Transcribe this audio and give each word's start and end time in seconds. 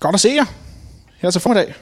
Godt 0.00 0.14
at 0.14 0.20
se 0.20 0.28
jer 0.28 0.44
her 1.18 1.30
til 1.30 1.40
formiddag. 1.40 1.74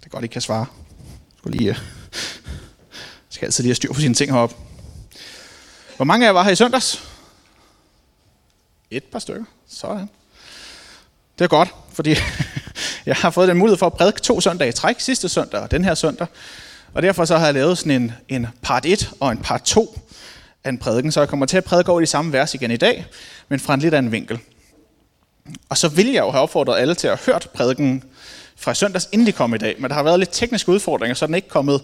Det 0.00 0.06
er 0.06 0.08
godt, 0.08 0.24
I 0.24 0.28
kan 0.28 0.42
svare. 0.42 0.66
Jeg 0.98 1.38
skal 1.38 1.50
lige, 1.50 1.66
jeg 1.66 1.76
øh, 1.76 1.82
skal 3.30 3.46
altid 3.46 3.64
lige 3.64 3.68
have 3.68 3.74
styr 3.74 3.92
på 3.92 4.00
sine 4.00 4.14
ting 4.14 4.32
heroppe. 4.32 4.56
Hvor 5.96 6.04
mange 6.04 6.26
af 6.26 6.28
jer 6.28 6.32
var 6.32 6.42
her 6.42 6.50
i 6.50 6.56
søndags? 6.56 7.08
Et 8.90 9.04
par 9.04 9.18
stykker. 9.18 9.44
Sådan. 9.68 10.08
Det 11.38 11.44
er 11.44 11.48
godt, 11.48 11.68
fordi 11.92 12.16
jeg 13.06 13.16
har 13.16 13.30
fået 13.30 13.48
den 13.48 13.56
mulighed 13.56 13.78
for 13.78 13.86
at 13.86 13.92
prædike 13.92 14.20
to 14.20 14.40
søndage 14.40 14.68
i 14.68 14.72
træk, 14.72 15.00
sidste 15.00 15.28
søndag 15.28 15.60
og 15.60 15.70
den 15.70 15.84
her 15.84 15.94
søndag. 15.94 16.26
Og 16.94 17.02
derfor 17.02 17.24
så 17.24 17.38
har 17.38 17.44
jeg 17.44 17.54
lavet 17.54 17.78
sådan 17.78 18.02
en, 18.02 18.12
en 18.28 18.46
part 18.62 18.86
1 18.86 19.10
og 19.20 19.32
en 19.32 19.38
part 19.38 19.62
2 19.62 20.00
af 20.64 20.68
en 20.68 20.78
prædiken, 20.78 21.12
så 21.12 21.20
jeg 21.20 21.28
kommer 21.28 21.46
til 21.46 21.56
at 21.56 21.64
prædike 21.64 21.90
over 21.90 22.00
de 22.00 22.06
samme 22.06 22.32
vers 22.32 22.54
igen 22.54 22.70
i 22.70 22.76
dag, 22.76 23.06
men 23.48 23.60
fra 23.60 23.74
en 23.74 23.80
lidt 23.80 23.94
anden 23.94 24.12
vinkel. 24.12 24.38
Og 25.68 25.78
så 25.78 25.88
vil 25.88 26.06
jeg 26.06 26.20
jo 26.20 26.30
have 26.30 26.42
opfordret 26.42 26.78
alle 26.78 26.94
til 26.94 27.08
at 27.08 27.18
have 27.18 27.32
hørt 27.32 27.48
prædiken 27.54 28.04
fra 28.56 28.74
søndags, 28.74 29.08
inden 29.12 29.26
de 29.26 29.32
kom 29.32 29.54
i 29.54 29.58
dag, 29.58 29.76
men 29.78 29.90
der 29.90 29.94
har 29.96 30.02
været 30.02 30.18
lidt 30.18 30.30
tekniske 30.32 30.72
udfordringer, 30.72 31.14
så 31.14 31.26
den 31.26 31.34
er 31.34 31.36
ikke 31.36 31.48
kommet 31.48 31.82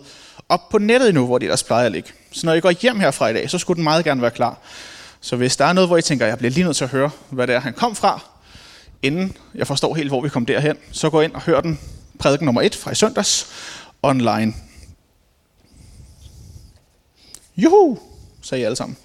op 0.49 0.69
på 0.69 0.79
nettet 0.79 1.09
endnu, 1.09 1.27
hvor 1.27 1.39
de 1.39 1.45
ellers 1.45 1.63
plejer 1.63 1.87
at 1.87 1.93
ligge. 1.93 2.11
Så 2.33 2.47
når 2.47 2.55
I 2.55 2.61
går 2.61 2.71
hjem 2.71 3.01
herfra 3.01 3.29
i 3.29 3.33
dag, 3.33 3.51
så 3.51 3.59
skulle 3.59 3.77
den 3.77 3.85
meget 3.85 4.05
gerne 4.05 4.23
være 4.23 4.31
klar. 4.31 4.59
Så 5.21 5.37
hvis 5.37 5.57
der 5.57 5.65
er 5.65 5.73
noget, 5.73 5.89
hvor 5.89 5.97
I 5.97 6.03
tænker, 6.03 6.27
at 6.27 6.31
jeg 6.31 6.39
bliver 6.39 6.51
lige 6.51 6.65
nødt 6.65 6.77
til 6.77 6.85
at 6.85 6.91
høre, 6.91 7.11
hvad 7.31 7.47
det 7.47 7.55
er, 7.55 7.61
han 7.61 7.73
kom 7.73 7.97
fra, 7.97 8.21
inden 9.03 9.37
jeg 9.55 9.67
forstår 9.67 9.95
helt, 9.95 10.09
hvor 10.09 10.21
vi 10.21 10.29
kom 10.29 10.47
derhen, 10.47 10.77
så 10.93 11.11
gå 11.11 11.21
ind 11.21 11.33
og 11.33 11.41
hør 11.41 11.61
den 11.61 11.81
prædiken 12.19 12.45
nummer 12.45 12.63
1 12.63 12.75
fra 12.75 12.91
i 12.91 12.95
søndags 12.95 13.47
online. 14.03 14.55
Juhu, 17.57 17.99
sagde 18.51 18.63
I 18.63 18.65
alle 18.65 18.77
sammen. 18.77 18.97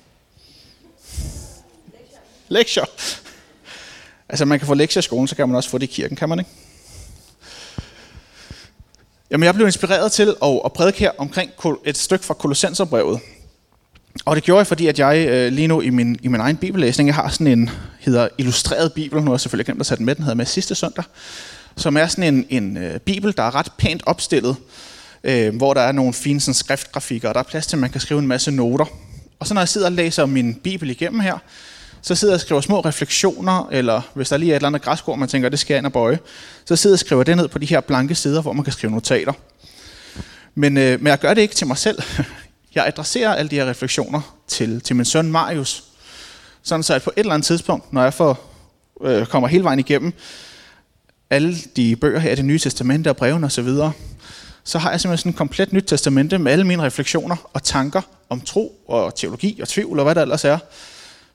Lektier. 2.50 2.86
Altså 4.30 4.46
man 4.46 4.60
kan 4.60 4.68
få 4.68 4.74
lektier 4.74 5.00
i 5.00 5.04
skolen, 5.04 5.28
så 5.28 5.36
kan 5.36 5.48
man 5.48 5.56
også 5.56 5.70
få 5.70 5.78
det 5.78 5.84
i 5.84 5.94
kirken, 5.94 6.18
kan 6.18 6.30
man 6.30 6.40
ikke? 6.40 6.52
Jamen 9.32 9.46
jeg 9.46 9.54
blev 9.54 9.68
inspireret 9.68 10.12
til 10.12 10.36
at, 10.44 10.62
at 10.66 10.74
prædike 10.74 11.00
her 11.00 11.12
omkring 11.18 11.52
et 11.86 11.98
stykke 11.98 12.26
fra 12.26 12.34
Kolossenserbrevet. 12.34 13.20
Og 14.26 14.36
det 14.36 14.44
gjorde 14.44 14.58
jeg, 14.58 14.68
fordi 14.68 14.88
at 14.88 15.00
jeg 15.00 15.28
øh, 15.28 15.52
lige 15.52 15.68
nu 15.68 15.82
i 15.82 15.90
min, 15.90 16.20
i 16.22 16.28
min 16.28 16.42
egen 16.42 16.58
bibellæsning, 16.58 17.08
jeg 17.08 17.16
har 17.16 17.30
sådan 17.30 17.48
en, 17.48 17.70
hedder 18.00 18.28
Illustreret 18.38 18.94
Bibel, 18.94 19.20
nu 19.20 19.26
har 19.26 19.34
jeg 19.34 19.40
selvfølgelig 19.40 19.66
glemt 19.66 19.80
at 19.80 19.86
sætte 19.86 20.00
den 20.00 20.06
med, 20.06 20.16
den 20.16 20.24
hedder 20.24 20.36
med 20.36 20.46
sidste 20.46 20.76
søndag, 20.76 21.04
som 21.76 21.98
er 21.98 22.08
sådan 22.08 22.36
en, 22.36 22.46
en 22.50 22.78
øh, 22.78 23.00
bibel, 23.00 23.38
der 23.38 23.44
er 23.44 23.56
ret 23.56 23.72
pænt 23.78 24.04
opstillet, 24.06 24.56
øh, 25.24 25.56
hvor 25.56 25.74
der 25.74 25.82
er 25.82 25.92
nogle 25.92 26.14
fine 26.14 26.40
sådan, 26.40 26.54
skriftgrafikker, 26.54 27.30
og 27.30 27.36
der 27.36 27.40
er 27.40 27.44
plads 27.44 27.68
til, 27.68 27.76
at 27.76 27.82
man 27.82 27.90
kan 27.90 28.02
skrive 28.02 28.20
en 28.20 28.28
masse 28.28 28.52
noter. 28.52 28.86
Og 29.40 29.48
så 29.48 29.54
når 29.54 29.62
jeg 29.62 29.70
sidder 29.70 29.88
og 29.88 29.94
læser 29.94 30.26
min 30.26 30.56
bibel 30.56 30.90
igennem 30.90 31.20
her, 31.20 31.38
så 32.02 32.16
sidder 32.16 32.34
jeg 32.34 32.36
og 32.36 32.42
skriver 32.42 32.62
små 32.62 32.80
refleksioner, 32.80 33.70
eller 33.72 34.02
hvis 34.14 34.30
der 34.30 34.38
lige 34.38 34.52
er 34.52 34.56
et 34.56 34.60
eller 34.60 34.68
andet 34.68 34.82
græskord, 34.82 35.20
man 35.20 35.30
tænker, 35.30 35.50
det 35.50 35.60
skal 35.60 35.74
jeg 35.74 35.78
ind 35.78 35.86
og 35.86 35.94
bøje, 35.94 36.20
så 36.66 36.76
sidder 36.76 36.94
jeg 36.94 36.96
og 36.96 37.00
skriver 37.00 37.24
det 37.24 37.38
ned 37.38 37.48
på 37.48 37.60
de 37.60 37.66
her 37.66 37.82
blanke 37.82 38.16
sider, 38.16 38.42
hvor 38.42 38.54
man 38.54 38.64
kan 38.64 38.74
skrive 38.74 38.92
notater. 38.92 39.34
Men, 40.56 40.78
øh, 40.78 41.00
men 41.00 41.08
jeg 41.08 41.20
gør 41.20 41.34
det 41.34 41.42
ikke 41.42 41.56
til 41.56 41.68
mig 41.68 41.78
selv. 41.78 42.00
Jeg 42.76 42.88
adresserer 42.88 43.36
alle 43.36 43.50
de 43.50 43.56
her 43.56 43.70
refleksioner 43.70 44.36
til, 44.48 44.82
til 44.82 44.96
min 44.96 45.06
søn 45.06 45.32
Marius. 45.32 45.84
Sådan 46.64 46.84
så 46.84 46.94
at 46.94 47.04
på 47.04 47.12
et 47.16 47.20
eller 47.20 47.34
andet 47.34 47.46
tidspunkt, 47.46 47.94
når 47.94 48.04
jeg 48.04 48.14
får, 48.14 48.54
øh, 49.02 49.26
kommer 49.26 49.48
hele 49.48 49.64
vejen 49.64 49.80
igennem 49.80 50.14
alle 51.30 51.56
de 51.76 51.96
bøger 51.96 52.20
her 52.20 52.32
i 52.32 52.36
det 52.36 52.46
nye 52.46 52.60
testamente 52.60 53.10
og 53.10 53.18
brevene 53.18 53.46
osv., 53.46 53.68
så, 53.68 53.92
så 54.64 54.80
har 54.80 54.92
jeg 54.92 55.02
simpelthen 55.02 55.18
sådan 55.18 55.30
et 55.30 55.38
komplet 55.38 55.74
nyt 55.74 55.84
testamente 55.88 56.38
med 56.38 56.52
alle 56.52 56.66
mine 56.66 56.84
refleksioner 56.84 57.36
og 57.54 57.64
tanker 57.64 58.02
om 58.30 58.42
tro 58.42 58.82
og 58.88 59.16
teologi 59.16 59.60
og 59.62 59.68
tvivl 59.68 60.00
og 60.00 60.06
hvad 60.06 60.16
der 60.16 60.22
ellers 60.22 60.46
er, 60.46 60.58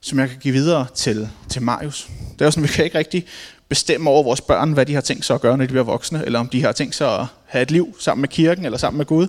som 0.00 0.18
jeg 0.18 0.28
kan 0.28 0.38
give 0.38 0.54
videre 0.54 0.86
til, 0.94 1.28
til 1.48 1.62
Marius. 1.62 2.08
Det 2.32 2.40
er 2.40 2.44
jo 2.44 2.50
sådan, 2.50 2.62
vi 2.62 2.68
kan 2.68 2.84
ikke 2.84 2.98
rigtig 2.98 3.26
bestemme 3.68 4.10
over 4.10 4.22
vores 4.22 4.40
børn, 4.40 4.72
hvad 4.72 4.86
de 4.86 4.94
har 4.94 5.00
tænkt 5.00 5.24
sig 5.24 5.34
at 5.34 5.40
gøre, 5.40 5.56
når 5.56 5.64
de 5.64 5.68
bliver 5.68 5.84
voksne, 5.84 6.24
eller 6.24 6.38
om 6.38 6.48
de 6.48 6.62
har 6.62 6.72
tænkt 6.72 6.94
sig 6.94 7.20
at 7.20 7.26
have 7.46 7.62
et 7.62 7.70
liv 7.70 7.96
sammen 8.00 8.20
med 8.20 8.28
kirken 8.28 8.64
eller 8.64 8.78
sammen 8.78 8.98
med 8.98 9.06
Gud. 9.06 9.28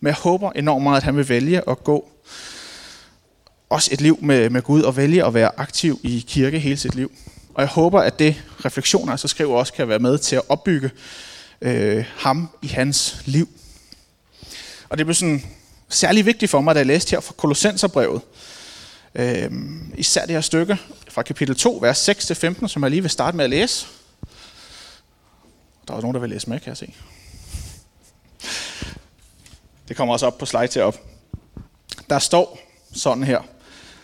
Men 0.00 0.06
jeg 0.06 0.14
håber 0.14 0.50
enormt 0.50 0.82
meget, 0.82 0.96
at 0.96 1.02
han 1.02 1.16
vil 1.16 1.28
vælge 1.28 1.70
at 1.70 1.84
gå 1.84 2.08
også 3.70 3.88
et 3.92 4.00
liv 4.00 4.18
med, 4.20 4.50
med 4.50 4.62
Gud 4.62 4.82
og 4.82 4.96
vælge 4.96 5.26
at 5.26 5.34
være 5.34 5.50
aktiv 5.56 6.00
i 6.02 6.24
kirke 6.28 6.58
hele 6.58 6.76
sit 6.76 6.94
liv. 6.94 7.12
Og 7.54 7.62
jeg 7.62 7.68
håber, 7.68 8.00
at 8.00 8.18
det 8.18 8.42
refleksioner, 8.64 9.16
så 9.16 9.28
skriver 9.28 9.56
også, 9.56 9.72
kan 9.72 9.88
være 9.88 9.98
med 9.98 10.18
til 10.18 10.36
at 10.36 10.42
opbygge 10.48 10.90
øh, 11.60 12.04
ham 12.16 12.48
i 12.62 12.66
hans 12.66 13.22
liv. 13.24 13.48
Og 14.88 14.98
det 14.98 15.06
blev 15.06 15.14
sådan 15.14 15.44
særlig 15.94 16.26
vigtigt 16.26 16.50
for 16.50 16.60
mig, 16.60 16.74
da 16.74 16.78
jeg 16.78 16.86
læste 16.86 17.10
her 17.10 17.20
fra 17.20 17.34
Kolossenserbrevet. 17.36 18.20
Øh, 19.14 19.50
især 19.94 20.26
det 20.26 20.30
her 20.30 20.40
stykke 20.40 20.78
fra 21.08 21.22
kapitel 21.22 21.56
2, 21.56 21.78
vers 21.82 22.08
6-15, 22.08 22.68
som 22.68 22.82
jeg 22.82 22.90
lige 22.90 23.00
vil 23.00 23.10
starte 23.10 23.36
med 23.36 23.44
at 23.44 23.50
læse. 23.50 23.86
Der 25.88 25.94
er 25.94 26.00
nogen, 26.00 26.14
der 26.14 26.20
vil 26.20 26.30
læse 26.30 26.50
med, 26.50 26.60
kan 26.60 26.68
jeg 26.68 26.76
se. 26.76 26.94
Det 29.88 29.96
kommer 29.96 30.14
også 30.14 30.26
op 30.26 30.38
på 30.38 30.46
slide 30.46 30.66
til 30.66 30.82
op. 30.82 30.98
Der 32.10 32.18
står 32.18 32.58
sådan 32.94 33.24
her. 33.24 33.40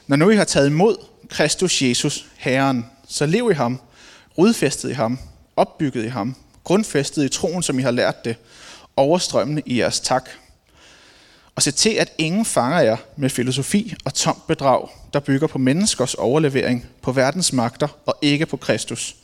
Når 0.07 0.17
nu 0.17 0.31
I 0.31 0.37
har 0.37 0.45
taget 0.45 0.67
imod 0.67 0.97
Kristus 1.29 1.83
Jesus, 1.83 2.27
Herren, 2.37 2.87
så 3.09 3.27
lev 3.27 3.51
i 3.51 3.55
ham, 3.55 3.81
rodfæstet 4.39 4.91
i 4.91 4.93
ham, 4.93 5.19
opbygget 5.57 6.05
i 6.05 6.09
ham, 6.09 6.37
grundfæstet 6.65 7.25
i 7.25 7.29
troen, 7.29 7.63
som 7.63 7.79
I 7.79 7.83
har 7.83 7.91
lært 7.91 8.25
det, 8.25 8.37
overstrømmende 8.97 9.63
i 9.67 9.79
jeres 9.81 10.01
tak. 10.01 10.31
Og 11.59 11.63
se 11.63 11.71
til, 11.71 11.91
at 11.91 12.13
ingen 12.19 12.45
fanger 12.45 12.81
jer 12.81 12.97
med 13.17 13.31
filosofi 13.31 13.95
og 14.05 14.15
tomt 14.15 14.47
bedrag, 14.47 14.89
der 15.13 15.21
bygger 15.21 15.47
på 15.47 15.59
menneskers 15.59 16.15
overlevering, 16.15 16.87
på 17.03 17.13
verdens 17.13 17.53
magter 17.53 17.89
og 18.07 18.19
ikke 18.23 18.47
på 18.47 18.57
Kristus. 18.57 19.17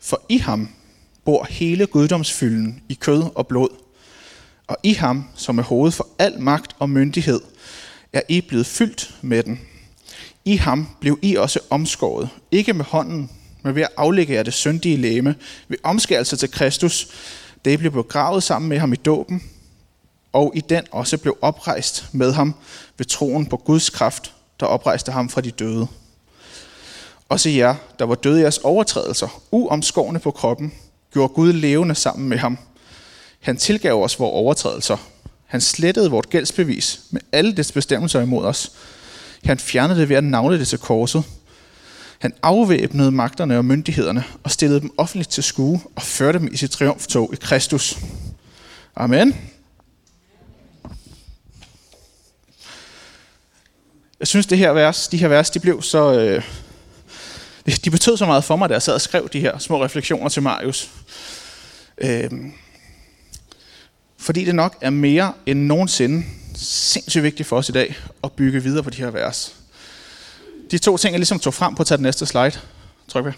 For 0.00 0.22
i 0.28 0.38
ham 0.38 0.68
bor 1.24 1.46
hele 1.50 1.86
guddomsfylden 1.86 2.82
i 2.88 2.94
kød 2.94 3.24
og 3.34 3.46
blod, 3.46 3.68
og 4.66 4.76
i 4.82 4.92
ham, 4.92 5.28
som 5.34 5.58
er 5.58 5.62
hoved 5.62 5.92
for 5.92 6.08
al 6.18 6.40
magt 6.40 6.76
og 6.78 6.90
myndighed, 6.90 7.40
er 8.12 8.22
I 8.28 8.40
blevet 8.40 8.66
fyldt 8.66 9.14
med 9.20 9.42
den. 9.42 9.60
I 10.44 10.56
ham 10.56 10.88
blev 11.00 11.18
I 11.22 11.36
også 11.36 11.60
omskåret, 11.70 12.28
ikke 12.50 12.72
med 12.72 12.84
hånden, 12.84 13.30
men 13.62 13.74
ved 13.74 13.82
at 13.82 13.92
aflægge 13.96 14.34
jer 14.34 14.42
det 14.42 14.54
syndige 14.54 14.96
læme, 14.96 15.34
ved 15.68 15.78
omskærelse 15.82 16.34
altså 16.34 16.46
til 16.46 16.50
Kristus, 16.50 17.08
det 17.64 17.78
blev 17.78 17.92
begravet 17.92 18.42
sammen 18.42 18.68
med 18.68 18.78
ham 18.78 18.92
i 18.92 18.96
dåben, 18.96 19.42
og 20.32 20.52
i 20.54 20.60
den 20.60 20.84
også 20.90 21.18
blev 21.18 21.38
oprejst 21.40 22.06
med 22.12 22.32
ham 22.32 22.54
ved 22.98 23.06
troen 23.06 23.46
på 23.46 23.56
Guds 23.56 23.90
kraft, 23.90 24.32
der 24.60 24.66
oprejste 24.66 25.12
ham 25.12 25.28
fra 25.28 25.40
de 25.40 25.50
døde. 25.50 25.86
Også 27.28 27.50
jer, 27.50 27.74
der 27.98 28.04
var 28.04 28.14
døde 28.14 28.38
i 28.38 28.42
jeres 28.42 28.58
overtrædelser, 28.58 29.42
uomskårne 29.50 30.18
på 30.18 30.30
kroppen, 30.30 30.72
gjorde 31.12 31.34
Gud 31.34 31.52
levende 31.52 31.94
sammen 31.94 32.28
med 32.28 32.38
ham– 32.38 32.58
han 33.42 33.56
tilgav 33.56 34.02
os 34.02 34.18
vores 34.18 34.32
overtrædelser. 34.32 34.96
Han 35.46 35.60
slettede 35.60 36.10
vort 36.10 36.30
gældsbevis 36.30 37.00
med 37.10 37.20
alle 37.32 37.52
dets 37.52 37.72
bestemmelser 37.72 38.20
imod 38.20 38.44
os. 38.44 38.72
Han 39.44 39.58
fjernede 39.58 40.00
det 40.00 40.08
ved 40.08 40.16
at 40.16 40.24
navle 40.24 40.58
det 40.58 40.68
til 40.68 40.78
korset. 40.78 41.24
Han 42.18 42.32
afvæbnede 42.42 43.10
magterne 43.10 43.58
og 43.58 43.64
myndighederne 43.64 44.24
og 44.42 44.50
stillede 44.50 44.80
dem 44.80 44.90
offentligt 44.96 45.30
til 45.30 45.42
skue 45.42 45.80
og 45.96 46.02
førte 46.02 46.38
dem 46.38 46.48
i 46.52 46.56
sit 46.56 46.70
triumftog 46.70 47.30
i 47.32 47.36
Kristus. 47.36 47.98
Amen. 48.96 49.51
Jeg 54.22 54.28
synes, 54.28 54.46
det 54.46 54.58
her 54.58 54.72
vers, 54.72 55.08
de 55.08 55.16
her 55.16 55.28
vers, 55.28 55.50
de 55.50 55.60
blev 55.60 55.82
så... 55.82 56.12
Øh, 56.18 56.42
de 57.84 57.90
betød 57.90 58.16
så 58.16 58.26
meget 58.26 58.44
for 58.44 58.56
mig, 58.56 58.68
da 58.68 58.74
jeg 58.74 58.82
sad 58.82 58.94
og 58.94 59.00
skrev 59.00 59.28
de 59.32 59.40
her 59.40 59.58
små 59.58 59.84
refleksioner 59.84 60.28
til 60.28 60.42
Marius. 60.42 60.90
Øh, 61.98 62.30
fordi 64.18 64.44
det 64.44 64.54
nok 64.54 64.76
er 64.80 64.90
mere 64.90 65.32
end 65.46 65.60
nogensinde 65.60 66.24
sindssygt 66.54 67.22
vigtigt 67.22 67.48
for 67.48 67.56
os 67.56 67.68
i 67.68 67.72
dag 67.72 67.96
at 68.24 68.32
bygge 68.32 68.62
videre 68.62 68.82
på 68.82 68.90
de 68.90 68.96
her 68.96 69.10
vers. 69.10 69.54
De 70.70 70.78
to 70.78 70.96
ting, 70.96 71.12
jeg 71.12 71.18
ligesom 71.18 71.38
tog 71.38 71.54
frem 71.54 71.74
på 71.74 71.82
at 71.82 71.86
tage 71.86 71.96
den 71.96 72.02
næste 72.02 72.26
slide. 72.26 72.52
Tryk 73.08 73.24
ved. 73.24 73.32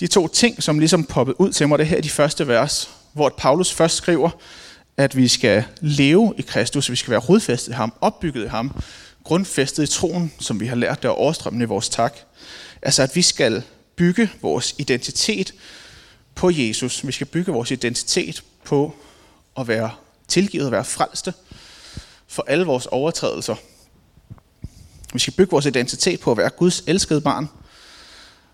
De 0.00 0.06
to 0.06 0.28
ting, 0.28 0.62
som 0.62 0.78
ligesom 0.78 1.04
poppede 1.04 1.40
ud 1.40 1.52
til 1.52 1.68
mig, 1.68 1.78
det 1.78 1.86
her 1.86 1.96
er 1.96 2.00
de 2.00 2.10
første 2.10 2.48
vers, 2.48 2.90
hvor 3.12 3.34
Paulus 3.38 3.72
først 3.72 3.96
skriver, 3.96 4.30
at 4.96 5.16
vi 5.16 5.28
skal 5.28 5.64
leve 5.80 6.34
i 6.38 6.42
Kristus, 6.42 6.90
vi 6.90 6.96
skal 6.96 7.10
være 7.10 7.20
rodfæstet 7.20 7.72
i 7.72 7.74
ham, 7.74 7.92
opbygget 8.00 8.44
i 8.44 8.48
ham, 8.48 8.82
grundfæstet 9.24 9.82
i 9.82 9.92
troen, 9.92 10.32
som 10.40 10.60
vi 10.60 10.66
har 10.66 10.76
lært 10.76 11.02
det 11.02 11.10
overstrømmende 11.10 11.64
i 11.64 11.66
vores 11.66 11.88
tak. 11.88 12.16
Altså 12.82 13.02
at 13.02 13.16
vi 13.16 13.22
skal 13.22 13.62
bygge 13.96 14.30
vores 14.42 14.74
identitet 14.78 15.54
på 16.34 16.50
Jesus. 16.50 17.06
Vi 17.06 17.12
skal 17.12 17.26
bygge 17.26 17.52
vores 17.52 17.70
identitet 17.70 18.42
på 18.64 18.94
at 19.58 19.68
være 19.68 19.90
tilgivet 20.28 20.66
og 20.66 20.72
være 20.72 20.84
frelste 20.84 21.34
for 22.26 22.44
alle 22.48 22.64
vores 22.64 22.86
overtrædelser. 22.86 23.54
Vi 25.12 25.18
skal 25.18 25.34
bygge 25.34 25.50
vores 25.50 25.66
identitet 25.66 26.20
på 26.20 26.30
at 26.30 26.36
være 26.36 26.50
Guds 26.50 26.82
elskede 26.86 27.20
barn, 27.20 27.48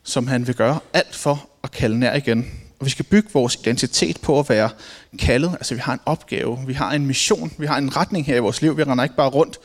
som 0.02 0.26
han 0.26 0.46
vil 0.46 0.54
gøre 0.54 0.78
alt 0.92 1.14
for 1.14 1.48
at 1.62 1.70
kalde 1.70 1.98
nær 1.98 2.14
igen. 2.14 2.50
Og 2.78 2.86
vi 2.86 2.90
skal 2.90 3.04
bygge 3.04 3.28
vores 3.32 3.54
identitet 3.54 4.20
på 4.20 4.38
at 4.38 4.48
være 4.48 4.70
kaldet. 5.18 5.50
Altså 5.52 5.74
vi 5.74 5.80
har 5.80 5.92
en 5.92 6.00
opgave, 6.06 6.58
vi 6.66 6.72
har 6.72 6.92
en 6.92 7.06
mission, 7.06 7.52
vi 7.58 7.66
har 7.66 7.78
en 7.78 7.96
retning 7.96 8.26
her 8.26 8.36
i 8.36 8.38
vores 8.38 8.62
liv. 8.62 8.76
Vi 8.76 8.82
render 8.82 9.04
ikke 9.04 9.16
bare 9.16 9.28
rundt 9.28 9.58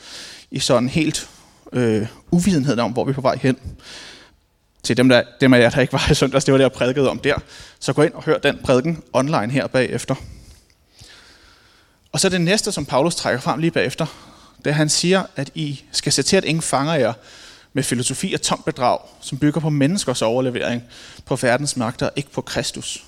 i 0.52 0.60
sådan 0.60 0.90
helt 0.90 1.30
øh, 1.74 2.08
uvidenhed 2.32 2.80
om, 2.80 2.92
hvor 2.92 3.04
vi 3.04 3.10
er 3.10 3.16
på 3.16 3.22
vej 3.22 3.38
hen. 3.42 3.58
til 4.84 4.98
dem, 4.98 5.10
der, 5.10 5.24
dem 5.42 5.54
af 5.54 5.60
jer, 5.60 5.70
der 5.70 5.82
ikke 5.82 5.94
var 5.94 6.12
i 6.12 6.14
søndags, 6.14 6.46
det 6.46 6.52
var 6.52 6.58
det, 6.58 6.64
jeg 6.64 6.72
prædikede 6.72 7.10
om 7.10 7.20
der, 7.20 7.36
så 7.80 7.94
gå 7.94 8.02
ind 8.02 8.14
og 8.14 8.24
hør 8.24 8.38
den 8.38 8.60
prædiken 8.64 9.04
online 9.14 9.52
her 9.52 9.68
bagefter. 9.68 10.16
Og 12.12 12.20
så 12.20 12.30
det 12.30 12.42
næste, 12.42 12.72
som 12.72 12.86
Paulus 12.86 13.16
trækker 13.16 13.42
frem 13.42 13.60
lige 13.60 13.72
bagefter, 13.72 14.06
det 14.58 14.68
er, 14.68 14.74
han 14.74 14.90
siger, 14.90 15.24
at 15.36 15.52
I 15.56 15.84
skal 15.92 16.12
se 16.12 16.24
til, 16.24 16.38
at 16.38 16.46
ingen 16.46 16.62
fanger 16.62 16.94
jer 16.94 17.14
med 17.74 17.84
filosofi 17.84 18.34
og 18.34 18.42
tomt 18.42 18.66
bedrag, 18.66 19.00
som 19.22 19.38
bygger 19.38 19.62
på 19.62 19.70
menneskers 19.70 20.22
overlevering 20.22 20.84
på 21.26 21.36
verdens 21.36 21.78
magter, 21.78 22.10
ikke 22.16 22.32
på 22.32 22.42
Kristus. 22.42 23.06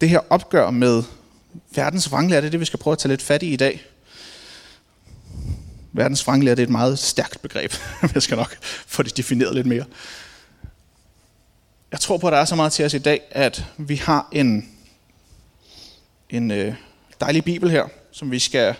Det 0.00 0.08
her 0.08 0.20
opgør 0.30 0.70
med 0.70 1.02
verdens 1.74 2.10
vranglære, 2.10 2.40
det 2.40 2.46
er 2.46 2.50
det, 2.50 2.60
vi 2.60 2.64
skal 2.64 2.78
prøve 2.78 2.92
at 2.92 2.98
tage 2.98 3.12
lidt 3.12 3.22
fat 3.22 3.42
i 3.42 3.52
i 3.52 3.56
dag. 3.56 3.84
Verdens 5.92 6.26
vranglære, 6.26 6.54
det 6.54 6.62
er 6.62 6.66
et 6.66 6.70
meget 6.70 6.98
stærkt 6.98 7.42
begreb. 7.42 7.72
Jeg 8.14 8.22
skal 8.22 8.36
nok 8.36 8.56
få 8.86 9.02
det 9.02 9.16
defineret 9.16 9.54
lidt 9.54 9.66
mere. 9.66 9.84
Jeg 11.92 12.00
tror 12.00 12.16
på, 12.16 12.26
at 12.26 12.32
der 12.32 12.38
er 12.38 12.44
så 12.44 12.54
meget 12.54 12.72
til 12.72 12.84
os 12.84 12.94
i 12.94 12.98
dag, 12.98 13.20
at 13.30 13.64
vi 13.76 13.96
har 13.96 14.28
en, 14.32 14.68
en 16.30 16.50
øh, 16.50 16.74
dejlig 17.20 17.44
bibel 17.44 17.70
her, 17.70 17.84
som 18.12 18.30
vi 18.30 18.38
skal 18.38 18.74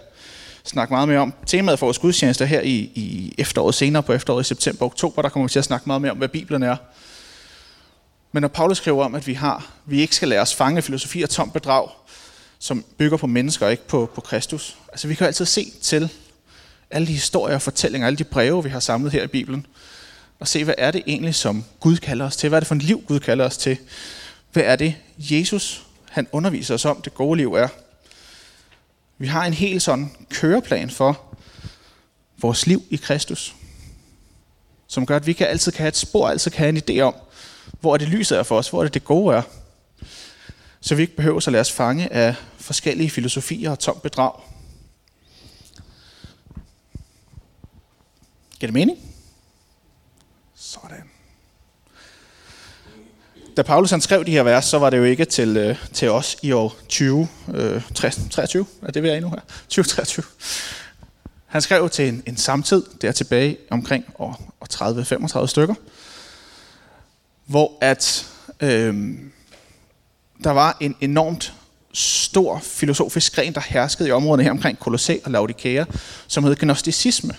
snakke 0.65 0.95
meget 0.95 1.09
mere 1.09 1.19
om. 1.19 1.35
Temaet 1.47 1.79
for 1.79 1.87
vores 1.87 1.99
gudstjeneste 1.99 2.47
her 2.47 2.61
i, 2.61 2.77
i 2.95 3.35
efteråret, 3.39 3.75
senere 3.75 4.03
på 4.03 4.13
efteråret 4.13 4.45
i 4.45 4.49
september 4.49 4.83
og 4.83 4.87
oktober, 4.87 5.23
der 5.23 5.29
kommer 5.29 5.49
vi 5.49 5.53
til 5.53 5.59
at 5.59 5.65
snakke 5.65 5.85
meget 5.87 6.03
mere 6.03 6.11
om, 6.13 6.19
hvad 6.19 6.29
Bibelen 6.29 6.63
er. 6.63 6.77
Men 8.33 8.41
når 8.41 8.49
Paulus 8.49 8.77
skriver 8.77 9.05
om, 9.05 9.15
at 9.15 9.27
vi, 9.27 9.35
har, 9.35 9.67
vi 9.87 10.01
ikke 10.01 10.17
skal 10.17 10.29
lade 10.29 10.41
os 10.41 10.55
fange 10.55 10.83
filosofi 10.83 11.23
og 11.23 11.31
tom 11.31 11.51
bedrag, 11.51 11.89
som 12.59 12.85
bygger 12.99 13.17
på 13.17 13.27
mennesker 13.27 13.67
og 13.67 13.73
ikke 13.73 13.89
på, 13.89 14.11
på 14.15 14.21
Kristus. 14.21 14.77
Altså 14.89 15.09
vi 15.09 15.15
kan 15.15 15.25
jo 15.25 15.27
altid 15.27 15.47
se 15.47 15.73
til 15.83 16.11
alle 16.91 17.09
de 17.09 17.13
historier 17.13 17.55
og 17.55 17.63
fortællinger, 17.63 18.07
alle 18.07 18.17
de 18.17 18.25
breve, 18.25 18.65
vi 18.65 18.71
har 18.71 18.81
samlet 18.81 19.13
her 19.13 19.23
i 19.23 19.27
Bibelen, 19.27 19.67
og 20.41 20.49
se, 20.49 20.65
hvad 20.65 20.75
er 20.79 20.91
det 20.91 21.03
egentlig, 21.07 21.35
som 21.35 21.65
Gud 21.81 21.97
kalder 21.97 22.27
os 22.27 22.37
til? 22.37 22.49
Hvad 22.49 22.59
er 22.59 22.61
det 22.61 22.67
for 22.67 22.75
en 22.75 22.81
liv, 22.81 23.05
Gud 23.07 23.21
kalder 23.21 23.45
os 23.45 23.57
til? 23.57 23.79
Hvad 24.53 24.63
er 24.63 24.77
det, 24.77 24.95
Jesus 25.19 25.85
han 26.11 26.27
underviser 26.33 26.75
os 26.75 26.85
om, 26.85 27.03
det 27.03 27.15
gode 27.15 27.37
liv 27.37 27.55
er? 27.55 27.69
Vi 29.19 29.27
har 29.27 29.45
en 29.45 29.53
helt 29.53 29.83
sådan 29.83 30.11
køreplan 30.31 30.91
for 30.91 31.21
vores 32.39 32.67
liv 32.67 32.83
i 32.91 32.97
Kristus, 32.97 33.55
som 34.87 35.07
gør, 35.07 35.17
at 35.17 35.27
vi 35.27 35.33
kan 35.33 35.47
altid 35.47 35.73
kan 35.73 35.79
have 35.79 35.89
et 35.89 35.97
spor, 35.97 36.29
altid 36.29 36.51
kan 36.51 36.59
have 36.59 36.69
en 36.69 36.83
idé 36.91 37.03
om, 37.03 37.15
hvor 37.81 37.95
er 37.95 37.99
det 37.99 38.09
lyset 38.09 38.39
er 38.39 38.43
for 38.43 38.59
os, 38.59 38.69
hvor 38.69 38.79
er 38.79 38.85
det 38.85 38.95
det 38.95 39.05
gode 39.05 39.37
er. 39.37 39.43
Så 40.81 40.95
vi 40.95 41.03
ikke 41.03 41.17
behøver 41.17 41.41
at 41.47 41.53
lade 41.53 41.61
os 41.61 41.73
fange 41.73 42.13
af 42.13 42.35
forskellige 42.57 43.11
filosofier 43.11 43.71
og 43.71 43.79
tom 43.79 44.01
bedrag. 44.03 44.33
Giver 48.59 48.67
det 48.69 48.75
mening? 48.75 48.99
Sådan. 50.55 51.11
Da 53.57 53.63
Paulus 53.63 53.91
han 53.91 54.01
skrev 54.01 54.25
de 54.25 54.31
her 54.31 54.43
vers, 54.43 54.65
så 54.65 54.79
var 54.79 54.91
det 54.91 54.99
jo 54.99 55.05
ikke 55.05 55.25
til, 55.25 55.57
øh, 55.57 55.77
til 55.93 56.11
os 56.11 56.37
i 56.43 56.53
år 56.53 56.77
20, 56.89 57.29
øh, 57.55 57.83
23, 57.95 58.67
er 58.83 58.93
det 58.93 59.03
vi 59.03 59.09
er 59.09 59.15
i 59.15 59.21
nu 59.21 59.31
her? 59.31 59.41
2023. 59.69 60.25
Han 61.47 61.63
skrev 61.63 61.91
til 61.91 62.09
en, 62.09 62.23
en 62.27 62.37
samtid, 62.37 62.83
der 63.03 63.13
tilbage 63.13 63.57
omkring 63.71 64.05
år, 64.19 64.55
år 64.61 65.43
30-35 65.43 65.47
stykker, 65.47 65.75
hvor 67.47 67.79
at 67.81 68.27
øh, 68.61 69.19
der 70.45 70.51
var 70.51 70.77
en 70.81 70.97
enormt 71.01 71.53
stor 71.93 72.59
filosofisk 72.59 73.35
gren, 73.35 73.55
der 73.55 73.61
herskede 73.61 74.09
i 74.09 74.13
områderne 74.13 74.43
her 74.43 74.51
omkring 74.51 74.79
Colossae 74.79 75.21
og 75.25 75.31
Laodicea, 75.31 75.85
som 76.27 76.45
hed 76.45 76.57
gnosticisme. 76.57 77.35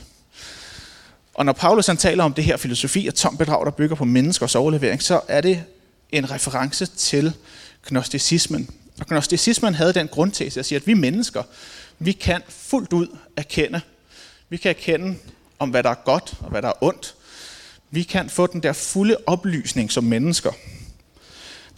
Og 1.34 1.46
når 1.46 1.54
Paulus 1.54 1.88
han 1.88 1.98
taler 1.98 2.24
om 2.24 2.34
det 2.34 2.44
her 2.44 2.58
filosofi 2.58 3.08
og 3.08 3.16
tom 3.16 3.38
bedrag, 3.38 3.66
der 3.66 3.72
bygger 3.72 3.96
på 3.96 4.06
menneskers 4.06 4.56
overlevering, 4.56 5.04
så 5.04 5.22
er 5.28 5.42
det 5.42 5.64
en 6.12 6.32
reference 6.32 6.86
til 6.86 7.34
gnosticismen. 7.88 8.70
Og 9.00 9.06
gnosticismen 9.06 9.74
havde 9.74 9.94
den 9.94 10.08
grundtese 10.08 10.60
at 10.60 10.66
sige, 10.66 10.76
at 10.76 10.88
vi 10.88 10.94
mennesker, 10.94 11.44
vi 12.00 12.12
kan 12.12 12.42
fuldt 12.50 12.94
ud 12.94 13.08
erkende. 13.38 13.82
Vi 14.50 14.58
kan 14.58 14.70
erkende 14.70 15.16
om, 15.60 15.70
hvad 15.70 15.84
der 15.84 15.90
er 15.90 16.04
godt 16.06 16.34
og 16.40 16.50
hvad 16.50 16.62
der 16.62 16.68
er 16.68 16.84
ondt. 16.84 17.16
Vi 17.92 18.04
kan 18.04 18.30
få 18.30 18.48
den 18.48 18.64
der 18.64 18.74
fulde 18.74 19.18
oplysning 19.26 19.92
som 19.92 20.04
mennesker. 20.04 20.52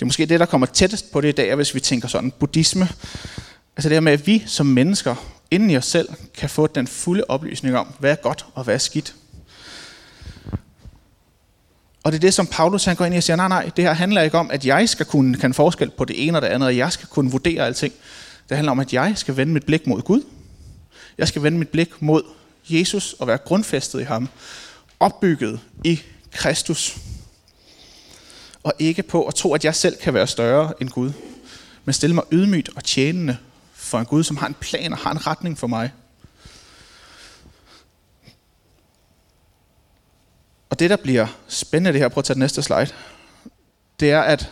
Det 0.01 0.05
er 0.05 0.07
måske 0.07 0.25
det, 0.25 0.39
der 0.39 0.45
kommer 0.45 0.67
tættest 0.67 1.11
på 1.11 1.21
det 1.21 1.29
i 1.29 1.31
dag, 1.31 1.55
hvis 1.55 1.75
vi 1.75 1.79
tænker 1.79 2.07
sådan 2.07 2.31
buddhisme. 2.31 2.89
Altså 3.77 3.89
det 3.89 3.95
her 3.95 3.99
med, 3.99 4.11
at 4.11 4.27
vi 4.27 4.43
som 4.47 4.65
mennesker 4.65 5.15
inden 5.51 5.69
i 5.69 5.77
os 5.77 5.85
selv 5.85 6.09
kan 6.37 6.49
få 6.49 6.67
den 6.67 6.87
fulde 6.87 7.23
oplysning 7.27 7.77
om, 7.77 7.87
hvad 7.99 8.11
er 8.11 8.15
godt 8.15 8.45
og 8.53 8.63
hvad 8.63 8.73
er 8.73 8.77
skidt. 8.77 9.15
Og 12.03 12.11
det 12.11 12.15
er 12.15 12.19
det, 12.19 12.33
som 12.33 12.47
Paulus 12.47 12.85
han 12.85 12.95
går 12.95 13.05
ind 13.05 13.15
i 13.15 13.17
og 13.17 13.23
siger, 13.23 13.37
nej, 13.37 13.47
nej, 13.47 13.69
det 13.75 13.83
her 13.83 13.93
handler 13.93 14.21
ikke 14.21 14.37
om, 14.37 14.51
at 14.51 14.65
jeg 14.65 14.89
skal 14.89 15.05
kunne 15.05 15.37
kan 15.37 15.53
forskel 15.53 15.89
på 15.89 16.05
det 16.05 16.27
ene 16.27 16.37
og 16.37 16.41
det 16.41 16.47
andet, 16.47 16.67
og 16.67 16.77
jeg 16.77 16.91
skal 16.91 17.07
kunne 17.07 17.31
vurdere 17.31 17.65
alting. 17.65 17.93
Det 18.49 18.57
handler 18.57 18.71
om, 18.71 18.79
at 18.79 18.93
jeg 18.93 19.13
skal 19.15 19.37
vende 19.37 19.53
mit 19.53 19.65
blik 19.65 19.87
mod 19.87 20.01
Gud. 20.01 20.21
Jeg 21.17 21.27
skal 21.27 21.43
vende 21.43 21.57
mit 21.57 21.69
blik 21.69 22.01
mod 22.01 22.21
Jesus 22.69 23.13
og 23.13 23.27
være 23.27 23.37
grundfæstet 23.37 23.99
i 24.01 24.03
ham. 24.03 24.29
Opbygget 24.99 25.59
i 25.83 26.01
Kristus. 26.31 26.97
Og 28.63 28.73
ikke 28.79 29.03
på 29.03 29.25
at 29.25 29.35
tro, 29.35 29.53
at 29.53 29.65
jeg 29.65 29.75
selv 29.75 29.97
kan 29.97 30.13
være 30.13 30.27
større 30.27 30.73
end 30.81 30.89
Gud. 30.89 31.11
Men 31.85 31.93
stille 31.93 32.15
mig 32.15 32.23
ydmygt 32.31 32.69
og 32.75 32.83
tjenende 32.83 33.37
for 33.73 33.99
en 33.99 34.05
Gud, 34.05 34.23
som 34.23 34.37
har 34.37 34.47
en 34.47 34.55
plan 34.59 34.93
og 34.93 34.99
har 34.99 35.11
en 35.11 35.27
retning 35.27 35.57
for 35.57 35.67
mig. 35.67 35.91
Og 40.69 40.79
det, 40.79 40.89
der 40.89 40.95
bliver 40.95 41.27
spændende 41.47 41.93
det 41.93 42.01
her, 42.01 42.07
prøv 42.07 42.21
at 42.21 42.25
tage 42.25 42.35
den 42.35 42.39
næste 42.39 42.61
slide, 42.61 42.87
det 43.99 44.11
er, 44.11 44.21
at 44.21 44.51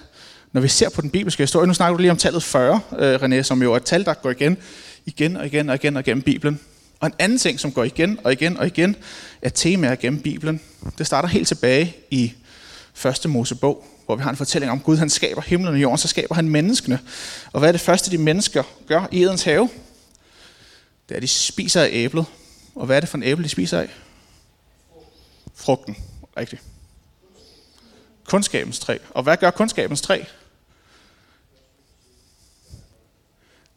når 0.51 0.61
vi 0.61 0.67
ser 0.67 0.89
på 0.89 1.01
den 1.01 1.09
bibelske 1.09 1.43
historie, 1.43 1.67
nu 1.67 1.73
snakker 1.73 1.97
du 1.97 2.01
lige 2.01 2.11
om 2.11 2.17
tallet 2.17 2.43
40, 2.43 2.79
øh, 2.97 3.15
René, 3.15 3.41
som 3.41 3.63
jo 3.63 3.73
er 3.73 3.77
et 3.77 3.83
tal, 3.83 4.05
der 4.05 4.13
går 4.13 4.29
igen, 4.29 4.57
igen 5.05 5.35
og 5.35 5.45
igen 5.45 5.69
og 5.69 5.75
igen 5.75 5.97
og 5.97 6.03
gennem 6.03 6.21
Bibelen. 6.21 6.59
Og 6.99 7.07
en 7.07 7.13
anden 7.19 7.37
ting, 7.37 7.59
som 7.59 7.71
går 7.71 7.83
igen 7.83 8.19
og 8.23 8.31
igen 8.31 8.57
og 8.57 8.67
igen, 8.67 8.95
er 9.41 9.49
temaer 9.49 9.95
gennem 9.95 10.21
Bibelen. 10.21 10.61
Det 10.97 11.07
starter 11.07 11.29
helt 11.29 11.47
tilbage 11.47 11.95
i 12.11 12.33
første 12.93 13.29
Mosebog, 13.29 13.85
hvor 14.09 14.15
vi 14.15 14.23
har 14.23 14.29
en 14.29 14.37
fortælling 14.37 14.71
om, 14.71 14.79
Gud 14.79 14.97
han 14.97 15.09
skaber 15.09 15.41
himlen 15.41 15.73
og 15.73 15.81
jorden, 15.81 15.97
så 15.97 16.07
skaber 16.07 16.35
han 16.35 16.49
menneskene. 16.49 16.99
Og 17.51 17.59
hvad 17.59 17.69
er 17.69 17.71
det 17.71 17.81
første, 17.81 18.11
de 18.11 18.17
mennesker 18.17 18.63
gør 18.87 19.07
i 19.11 19.23
Edens 19.23 19.43
have? 19.43 19.69
Det 21.09 21.15
er, 21.15 21.15
at 21.15 21.21
de 21.21 21.27
spiser 21.27 21.81
af 21.81 21.89
æblet. 21.91 22.25
Og 22.75 22.85
hvad 22.85 22.95
er 22.95 22.99
det 22.99 23.09
for 23.09 23.17
en 23.17 23.23
æble, 23.23 23.43
de 23.43 23.49
spiser 23.49 23.79
af? 23.79 23.89
Frugten. 25.55 25.97
Rigtigt. 26.37 26.61
Kundskabens 28.23 28.79
træ. 28.79 28.97
Og 29.09 29.23
hvad 29.23 29.37
gør 29.37 29.51
kundskabens 29.51 30.01
træ? 30.01 30.23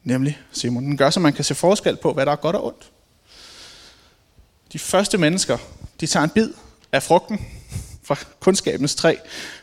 Nemlig, 0.04 0.38
Simon, 0.52 0.84
den 0.84 0.96
gør, 0.96 1.10
så 1.10 1.20
man 1.20 1.32
kan 1.32 1.44
se 1.44 1.54
forskel 1.54 1.96
på, 1.96 2.12
hvad 2.12 2.26
der 2.26 2.32
er 2.32 2.36
godt 2.36 2.56
og 2.56 2.66
ondt. 2.66 2.90
De 4.72 4.78
første 4.78 5.18
mennesker, 5.18 5.58
de 6.00 6.06
tager 6.06 6.24
en 6.24 6.30
bid 6.30 6.50
af 6.92 7.02
frugten 7.02 7.46
fra 8.04 8.16
kundskabens 8.40 8.94
træ, 8.94 9.16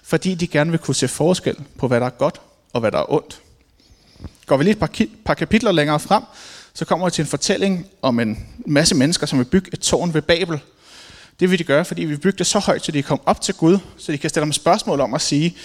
fordi 0.04 0.36
de 0.36 0.48
gerne 0.48 0.72
vil 0.72 0.80
kunne 0.80 0.96
se 0.96 1.08
forskel 1.08 1.56
på, 1.78 1.88
hvad 1.88 2.00
der 2.00 2.06
er 2.06 2.10
godt 2.10 2.42
og 2.74 2.80
hvad 2.80 2.92
der 2.92 3.00
er 3.00 3.14
ondt. 3.14 3.42
Går 4.46 4.58
vi 4.58 4.64
lige 4.64 4.72
et 4.72 4.80
par, 4.80 4.92
par 5.26 5.34
kapitler 5.34 5.72
længere 5.72 6.00
frem, 6.00 6.24
så 6.74 6.86
kommer 6.86 7.06
vi 7.06 7.12
til 7.12 7.22
en 7.22 7.28
fortælling 7.28 7.88
om 8.02 8.20
en 8.20 8.48
masse 8.66 8.96
mennesker, 8.96 9.28
som 9.28 9.40
vil 9.40 9.46
bygge 9.46 9.70
et 9.74 9.80
tårn 9.80 10.14
ved 10.14 10.22
Babel, 10.22 10.60
det 11.40 11.52
vil 11.52 11.60
de 11.60 11.64
gøre, 11.64 11.86
fordi 11.86 12.04
vi 12.04 12.18
bygger 12.18 12.38
det 12.38 12.48
så 12.48 12.60
højt, 12.60 12.86
så 12.86 12.92
de 12.92 13.04
kommer 13.04 13.24
op 13.26 13.42
til 13.42 13.56
Gud, 13.56 13.78
så 13.98 14.12
de 14.12 14.18
kan 14.18 14.30
stille 14.30 14.44
dem 14.44 14.54
spørgsmål 14.54 15.00
om 15.00 15.14
at 15.14 15.22
sige, 15.22 15.58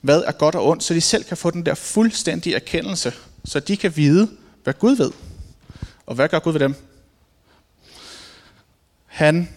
hvad 0.00 0.22
er 0.26 0.32
godt 0.32 0.54
og 0.54 0.68
ondt, 0.68 0.82
så 0.82 0.94
de 0.94 1.00
selv 1.00 1.24
kan 1.24 1.36
få 1.36 1.50
den 1.50 1.66
der 1.66 1.74
fuldstændige 1.74 2.54
erkendelse, 2.54 3.12
så 3.44 3.60
de 3.60 3.76
kan 3.76 3.96
vide, 3.96 4.30
hvad 4.64 4.74
Gud 4.74 4.96
ved. 4.96 5.10
Og 6.06 6.14
hvad 6.14 6.28
gør 6.28 6.38
Gud 6.38 6.52
ved 6.52 6.60
dem? 6.60 6.74
Han 9.06 9.48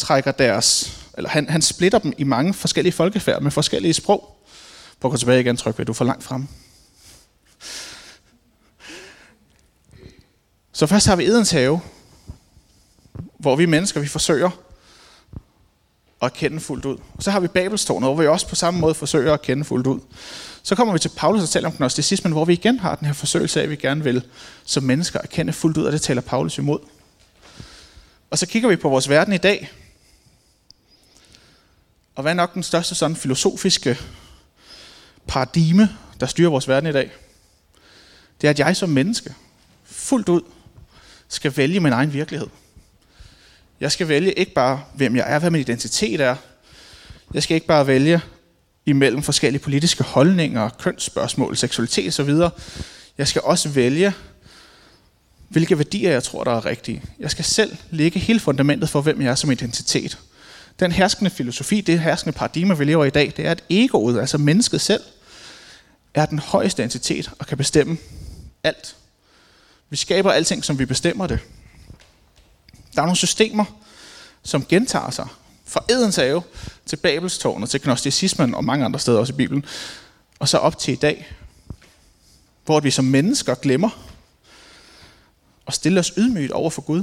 trækker 0.00 0.32
deres, 0.32 0.98
eller 1.16 1.30
han, 1.30 1.48
han 1.48 1.62
splitter 1.62 1.98
dem 1.98 2.12
i 2.18 2.24
mange 2.24 2.54
forskellige 2.54 2.92
folkefærd 2.92 3.42
med 3.42 3.50
forskellige 3.50 3.94
sprog. 3.94 4.36
Prøv 5.00 5.08
at 5.08 5.12
gå 5.12 5.16
tilbage 5.16 5.40
igen, 5.40 5.56
tryk 5.56 5.78
ved, 5.78 5.86
du 5.86 5.92
er 5.92 5.94
for 5.94 6.04
langt 6.04 6.24
frem. 6.24 6.46
Så 10.72 10.86
først 10.86 11.06
har 11.06 11.16
vi 11.16 11.24
Edens 11.24 11.50
have, 11.50 11.80
hvor 13.38 13.56
vi 13.56 13.66
mennesker, 13.66 14.00
vi 14.00 14.08
forsøger 14.08 14.50
at 16.22 16.32
kende 16.32 16.60
fuldt 16.60 16.84
ud. 16.84 16.96
Og 17.14 17.22
så 17.22 17.30
har 17.30 17.40
vi 17.40 17.48
Babelstårnet, 17.48 18.08
hvor 18.08 18.16
vi 18.16 18.26
også 18.26 18.48
på 18.48 18.54
samme 18.54 18.80
måde 18.80 18.94
forsøger 18.94 19.34
at 19.34 19.42
kende 19.42 19.64
fuldt 19.64 19.86
ud. 19.86 20.00
Så 20.62 20.74
kommer 20.74 20.92
vi 20.92 20.98
til 20.98 21.10
Paulus 21.16 21.42
og 21.42 21.48
taler 21.48 21.68
om 21.68 21.76
gnosticismen, 21.76 22.32
hvor 22.32 22.44
vi 22.44 22.52
igen 22.52 22.78
har 22.78 22.94
den 22.94 23.06
her 23.06 23.14
forsøgelse 23.14 23.60
af, 23.60 23.64
at 23.64 23.70
vi 23.70 23.76
gerne 23.76 24.04
vil 24.04 24.22
som 24.64 24.82
mennesker 24.82 25.20
kende 25.30 25.52
fuldt 25.52 25.76
ud, 25.76 25.84
og 25.84 25.92
det 25.92 26.02
taler 26.02 26.20
Paulus 26.20 26.58
imod. 26.58 26.78
Og 28.30 28.38
så 28.38 28.46
kigger 28.46 28.68
vi 28.68 28.76
på 28.76 28.88
vores 28.88 29.08
verden 29.08 29.34
i 29.34 29.38
dag. 29.38 29.70
Og 32.14 32.22
hvad 32.22 32.32
er 32.32 32.36
nok 32.36 32.54
den 32.54 32.62
største 32.62 32.94
sådan 32.94 33.16
filosofiske 33.16 33.98
paradigme, 35.26 35.96
der 36.20 36.26
styrer 36.26 36.50
vores 36.50 36.68
verden 36.68 36.90
i 36.90 36.92
dag? 36.92 37.10
Det 38.40 38.46
er, 38.46 38.50
at 38.50 38.58
jeg 38.58 38.76
som 38.76 38.88
menneske 38.88 39.34
fuldt 39.84 40.28
ud 40.28 40.40
skal 41.28 41.56
vælge 41.56 41.80
min 41.80 41.92
egen 41.92 42.12
virkelighed. 42.12 42.48
Jeg 43.80 43.92
skal 43.92 44.08
vælge 44.08 44.32
ikke 44.32 44.52
bare, 44.52 44.84
hvem 44.94 45.16
jeg 45.16 45.24
er, 45.34 45.38
hvad 45.38 45.50
min 45.50 45.60
identitet 45.60 46.20
er. 46.20 46.36
Jeg 47.34 47.42
skal 47.42 47.54
ikke 47.54 47.66
bare 47.66 47.86
vælge 47.86 48.20
imellem 48.86 49.22
forskellige 49.22 49.62
politiske 49.62 50.04
holdninger, 50.04 50.68
kønsspørgsmål, 50.68 51.56
seksualitet 51.56 52.20
osv. 52.20 52.30
Jeg 53.18 53.28
skal 53.28 53.42
også 53.44 53.68
vælge, 53.68 54.12
hvilke 55.48 55.78
værdier 55.78 56.10
jeg 56.10 56.22
tror, 56.22 56.44
der 56.44 56.52
er 56.52 56.66
rigtige. 56.66 57.02
Jeg 57.18 57.30
skal 57.30 57.44
selv 57.44 57.76
lægge 57.90 58.18
hele 58.18 58.40
fundamentet 58.40 58.88
for, 58.88 59.00
hvem 59.00 59.22
jeg 59.22 59.30
er 59.30 59.34
som 59.34 59.50
identitet. 59.50 60.18
Den 60.80 60.92
herskende 60.92 61.30
filosofi, 61.30 61.80
det 61.80 62.00
herskende 62.00 62.38
paradigme, 62.38 62.78
vi 62.78 62.84
lever 62.84 63.04
i 63.04 63.06
i 63.06 63.10
dag, 63.10 63.32
det 63.36 63.46
er, 63.46 63.50
at 63.50 63.64
egoet, 63.70 64.20
altså 64.20 64.38
mennesket 64.38 64.80
selv, 64.80 65.02
er 66.14 66.26
den 66.26 66.38
højeste 66.38 66.82
entitet 66.82 67.30
og 67.38 67.46
kan 67.46 67.56
bestemme 67.58 67.98
alt. 68.64 68.96
Vi 69.90 69.96
skaber 69.96 70.32
alting, 70.32 70.64
som 70.64 70.78
vi 70.78 70.84
bestemmer 70.84 71.26
det. 71.26 71.38
Der 72.94 73.02
er 73.02 73.06
nogle 73.06 73.16
systemer, 73.16 73.64
som 74.42 74.66
gentager 74.66 75.10
sig. 75.10 75.26
Fra 75.66 75.84
Edens 75.88 76.16
have 76.16 76.42
til 76.86 76.96
Babelstårnet, 76.96 77.70
til 77.70 77.80
gnosticismen 77.80 78.54
og 78.54 78.64
mange 78.64 78.84
andre 78.84 79.00
steder 79.00 79.18
også 79.18 79.32
i 79.32 79.36
Bibelen. 79.36 79.64
Og 80.38 80.48
så 80.48 80.58
op 80.58 80.78
til 80.78 80.92
i 80.92 80.96
dag, 80.96 81.32
hvor 82.64 82.80
vi 82.80 82.90
som 82.90 83.04
mennesker 83.04 83.54
glemmer 83.54 83.90
at 85.66 85.74
stille 85.74 86.00
os 86.00 86.12
ydmygt 86.16 86.52
over 86.52 86.70
for 86.70 86.82
Gud. 86.82 87.02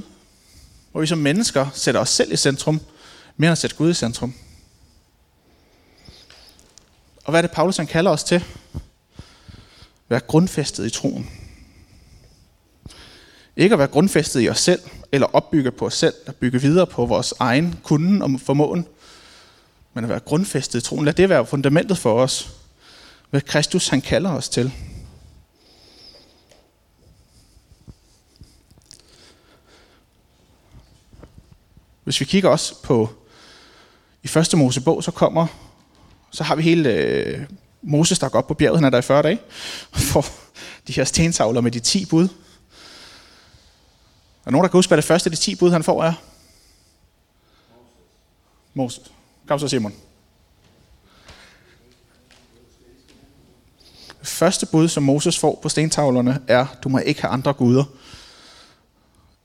Hvor 0.91 1.01
vi 1.01 1.07
som 1.07 1.17
mennesker 1.17 1.67
sætter 1.74 2.01
os 2.01 2.10
selv 2.10 2.34
i 2.34 2.38
centrum, 2.38 2.81
mere 3.38 3.48
end 3.48 3.51
at 3.51 3.58
sætte 3.58 3.75
Gud 3.75 3.89
i 3.89 3.94
centrum. 3.94 4.34
Og 7.25 7.32
hvad 7.32 7.39
er 7.39 7.41
det, 7.41 7.51
Paulus 7.51 7.77
han 7.77 7.88
kalder 7.88 8.12
os 8.12 8.24
til? 8.24 8.44
Være 10.10 10.20
grundfæstet 10.20 10.86
i 10.86 10.89
troen. 10.89 11.29
Ikke 13.56 13.74
at 13.74 13.79
være 13.79 13.88
grundfæstet 13.88 14.41
i 14.41 14.50
os 14.50 14.60
selv, 14.60 14.82
eller 15.12 15.27
opbygge 15.36 15.72
på 15.72 15.86
os 15.86 15.94
selv, 15.94 16.13
at 16.25 16.36
bygge 16.36 16.62
videre 16.62 16.88
på 16.88 17.06
vores 17.06 17.34
egen 17.39 17.79
kunden 17.84 18.22
og 18.22 18.29
formåen, 18.39 18.88
men 19.94 20.03
at 20.03 20.10
være 20.10 20.20
grundfæstet 20.20 20.79
i 20.79 20.82
troen. 20.82 21.06
Lad 21.06 21.13
det 21.13 21.29
være 21.29 21.46
fundamentet 21.46 21.98
for 21.98 22.22
os, 22.22 22.50
hvad 23.29 23.41
Kristus 23.41 23.88
han 23.88 24.01
kalder 24.01 24.32
os 24.32 24.50
til. 24.50 24.74
Hvis 32.03 32.20
vi 32.20 32.25
kigger 32.25 32.50
også 32.50 32.82
på 32.82 33.10
i 34.27 34.29
første 34.29 34.57
Mosebog, 34.57 35.03
så 35.03 35.12
kommer, 35.12 35.48
så 36.31 36.43
har 36.43 36.55
vi 36.55 36.63
hele 36.63 36.89
øh, 36.93 37.39
Moses, 37.81 38.19
der 38.19 38.29
går 38.29 38.39
op 38.39 38.48
på 38.48 38.53
bjerget, 38.53 38.77
han 38.77 38.86
er 38.86 38.89
der 38.89 38.98
i 38.98 39.01
40 39.01 39.22
dage, 39.22 39.39
for 40.12 40.25
de 40.88 40.93
her 40.93 41.03
stentavler 41.03 41.62
med 41.62 41.72
de 41.72 41.79
10 41.79 42.05
bud. 42.05 42.27
Er 44.46 44.51
nogen, 44.51 44.63
der 44.63 44.67
kan 44.67 44.77
huske, 44.77 44.89
hvad 44.89 44.98
det 44.98 45.05
første 45.05 45.27
af 45.27 45.31
de 45.31 45.38
10 45.38 45.55
bud, 45.55 45.72
han 45.72 45.84
får 45.84 46.03
er? 46.03 46.13
Moses. 48.74 49.12
Kom 49.48 49.60
så, 49.60 49.67
Simon. 49.67 49.93
Det 54.19 54.27
første 54.27 54.65
bud, 54.65 54.88
som 54.88 55.03
Moses 55.03 55.39
får 55.39 55.60
på 55.62 55.69
stentavlerne, 55.69 56.41
er, 56.48 56.65
du 56.84 56.89
må 56.89 56.98
ikke 56.98 57.22
have 57.22 57.31
andre 57.31 57.53
guder 57.53 57.84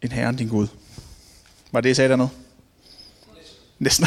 end 0.03 0.13
Herren 0.13 0.37
din 0.37 0.49
Gud. 0.49 0.67
Var 1.73 1.81
det, 1.81 1.89
jeg 1.89 1.97
sagde 1.97 2.11
dernede? 2.11 2.29
Næsten. 3.79 4.07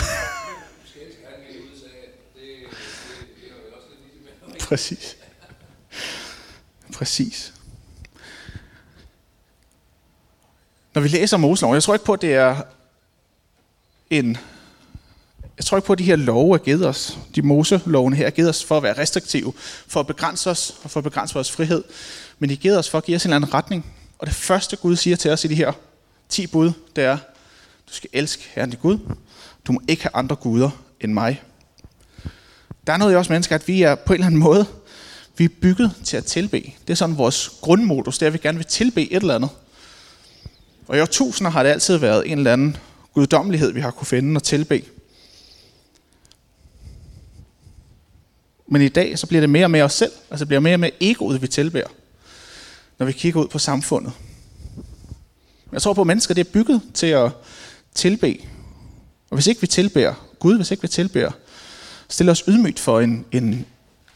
Præcis. 4.66 5.16
Præcis. 6.94 7.54
Når 10.94 11.02
vi 11.02 11.08
læser 11.08 11.38
Moseloven, 11.38 11.76
jeg 11.76 11.84
tror 11.84 11.94
ikke 11.94 12.06
på, 12.06 12.14
at 12.14 12.22
det 12.22 12.34
er 12.34 12.62
en... 14.10 14.38
Jeg 15.58 15.66
tror 15.66 15.78
ikke 15.78 15.88
på, 15.88 15.94
at 15.94 16.00
de 16.00 16.04
her 16.04 16.16
love 16.16 16.54
er 16.54 16.58
givet 16.58 16.88
os, 16.88 17.18
de 17.36 17.42
Moselovene 17.42 18.16
her 18.16 18.26
er 18.26 18.30
givet 18.30 18.50
os 18.50 18.64
for 18.64 18.78
at 18.78 18.84
være 18.84 18.98
restriktive, 18.98 19.54
for 19.88 20.00
at 20.00 20.08
begrænse 20.08 20.50
os 20.50 20.76
og 20.84 20.92
for 20.92 21.00
at 21.00 21.04
begrænse 21.04 21.34
vores 21.34 21.52
frihed. 21.52 21.84
Men 22.40 22.50
de 22.50 22.54
er 22.54 22.58
givet 22.58 22.80
os 22.80 22.90
for 22.90 22.98
at 22.98 23.04
give 23.04 23.16
os 23.16 23.24
en 23.24 23.30
eller 23.30 23.36
anden 23.36 23.54
retning. 23.54 23.94
Og 24.20 24.28
det 24.28 24.36
første 24.36 24.76
Gud 24.76 24.96
siger 24.96 25.16
til 25.16 25.32
os 25.32 25.46
i 25.46 25.48
de 25.48 25.56
her 25.56 25.72
10 26.30 26.48
bud, 26.48 26.72
det 26.96 27.04
er, 27.04 27.18
du 27.90 27.94
skal 27.94 28.10
elske 28.14 28.44
Herren 28.56 28.70
din 28.70 28.80
Gud. 28.80 29.00
Du 29.66 29.72
må 29.72 29.82
ikke 29.88 30.04
have 30.04 30.16
andre 30.16 30.36
guder 30.36 30.70
end 31.02 31.14
mig. 31.14 31.44
Der 32.88 32.94
er 32.94 32.98
noget 32.98 33.14
i 33.14 33.16
os 33.16 33.30
mennesker, 33.30 33.56
at 33.56 33.68
vi 33.68 33.82
er 33.82 33.96
på 33.96 34.14
en 34.14 34.16
eller 34.16 34.26
anden 34.26 34.40
måde, 34.40 34.66
vi 35.38 35.44
er 35.46 35.50
bygget 35.62 35.92
til 36.04 36.18
at 36.18 36.26
tilbe. 36.26 36.74
Det 36.88 36.90
er 36.90 36.96
sådan 36.96 37.18
vores 37.18 37.50
grundmodus, 37.62 38.18
det 38.18 38.26
er, 38.26 38.28
at 38.28 38.34
vi 38.34 38.38
gerne 38.38 38.58
vil 38.58 38.68
tilbe 38.68 39.12
et 39.12 39.22
eller 39.22 39.36
andet. 39.36 39.50
Og 40.88 40.98
i 40.98 41.02
årtusinder 41.02 41.52
har 41.52 41.64
det 41.64 41.70
altid 41.70 41.98
været 41.98 42.32
en 42.32 42.38
eller 42.38 42.54
anden 42.54 42.78
guddommelighed, 43.14 43.72
vi 43.72 43.80
har 43.80 43.92
kunne 43.92 44.08
finde 44.08 44.38
og 44.38 44.44
tilbe. 44.44 44.84
Men 48.68 48.82
i 48.82 48.90
dag, 48.90 49.20
så 49.20 49.28
bliver 49.28 49.42
det 49.42 49.50
mere 49.50 49.66
og 49.66 49.72
mere 49.72 49.84
os 49.84 49.94
selv. 49.94 50.12
Altså 50.30 50.46
det 50.46 50.48
bliver 50.48 50.60
mere 50.60 50.76
og 50.76 50.80
mere 50.80 50.92
egoet, 51.00 51.42
vi 51.42 51.48
tilbærer, 51.48 51.88
når 52.98 53.06
vi 53.06 53.12
kigger 53.12 53.42
ud 53.42 53.48
på 53.48 53.60
samfundet. 53.60 54.12
Jeg 55.72 55.82
tror 55.82 55.94
på, 55.94 56.02
at 56.02 56.08
mennesker 56.08 56.34
det 56.34 56.48
er 56.48 56.52
bygget 56.52 56.82
til 56.94 57.08
at 57.08 57.32
tilbe. 57.96 58.38
Og 59.30 59.36
hvis 59.36 59.48
ikke 59.48 59.62
vi 59.62 59.68
tilbærer 59.68 60.14
Gud, 60.40 60.56
hvis 60.56 60.72
ikke 60.72 60.82
vi 60.82 60.88
tilbærer, 60.88 61.32
stille 62.10 62.32
os 62.32 62.44
ydmygt 62.48 62.80
for 62.80 63.00
en, 63.00 63.26
en, 63.32 63.66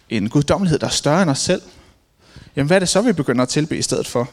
en 0.10 0.30
guddommelighed, 0.30 0.80
der 0.80 0.88
er 0.88 0.92
større 0.92 1.22
end 1.22 1.32
os 1.32 1.40
selv, 1.40 1.62
jamen 2.56 2.68
hvad 2.68 2.78
er 2.78 2.80
det 2.80 2.90
så, 2.90 3.02
vi 3.02 3.14
begynder 3.14 3.44
at 3.44 3.50
tilbe 3.50 3.78
i 3.78 3.82
stedet 3.82 4.08
for? 4.08 4.30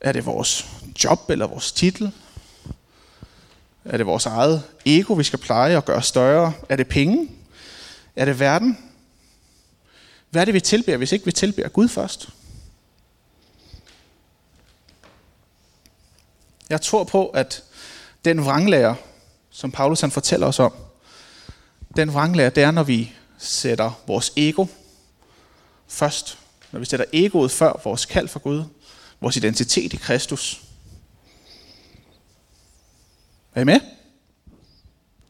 Er 0.00 0.12
det 0.12 0.26
vores 0.26 0.66
job 1.04 1.30
eller 1.30 1.46
vores 1.46 1.72
titel? 1.72 2.12
Er 3.84 3.96
det 3.96 4.06
vores 4.06 4.26
eget 4.26 4.62
ego, 4.84 5.14
vi 5.14 5.24
skal 5.24 5.38
pleje 5.38 5.76
og 5.76 5.84
gøre 5.84 6.02
større? 6.02 6.52
Er 6.68 6.76
det 6.76 6.88
penge? 6.88 7.30
Er 8.16 8.24
det 8.24 8.40
verden? 8.40 8.78
Hvad 10.30 10.42
er 10.42 10.44
det, 10.44 10.54
vi 10.54 10.60
tilbærer, 10.60 10.96
hvis 10.96 11.12
ikke 11.12 11.24
vi 11.24 11.32
tilbærer 11.32 11.68
Gud 11.68 11.88
først? 11.88 12.28
Jeg 16.70 16.80
tror 16.80 17.04
på, 17.04 17.28
at 17.28 17.62
den 18.24 18.44
vranglærer, 18.44 18.94
som 19.50 19.70
Paulus 19.70 20.00
han 20.00 20.10
fortæller 20.10 20.46
os 20.46 20.58
om, 20.58 20.72
den 21.96 22.12
vranglære, 22.12 22.50
det 22.50 22.62
er, 22.62 22.70
når 22.70 22.82
vi 22.82 23.12
sætter 23.38 24.00
vores 24.06 24.32
ego 24.36 24.66
først. 25.88 26.38
Når 26.72 26.80
vi 26.80 26.86
sætter 26.86 27.06
egoet 27.12 27.50
før 27.50 27.80
vores 27.84 28.06
kald 28.06 28.28
for 28.28 28.38
Gud, 28.38 28.64
vores 29.20 29.36
identitet 29.36 29.92
i 29.92 29.96
Kristus. 29.96 30.62
Er 33.54 33.60
I 33.60 33.64
med? 33.64 33.80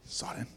Sådan. 0.09 0.49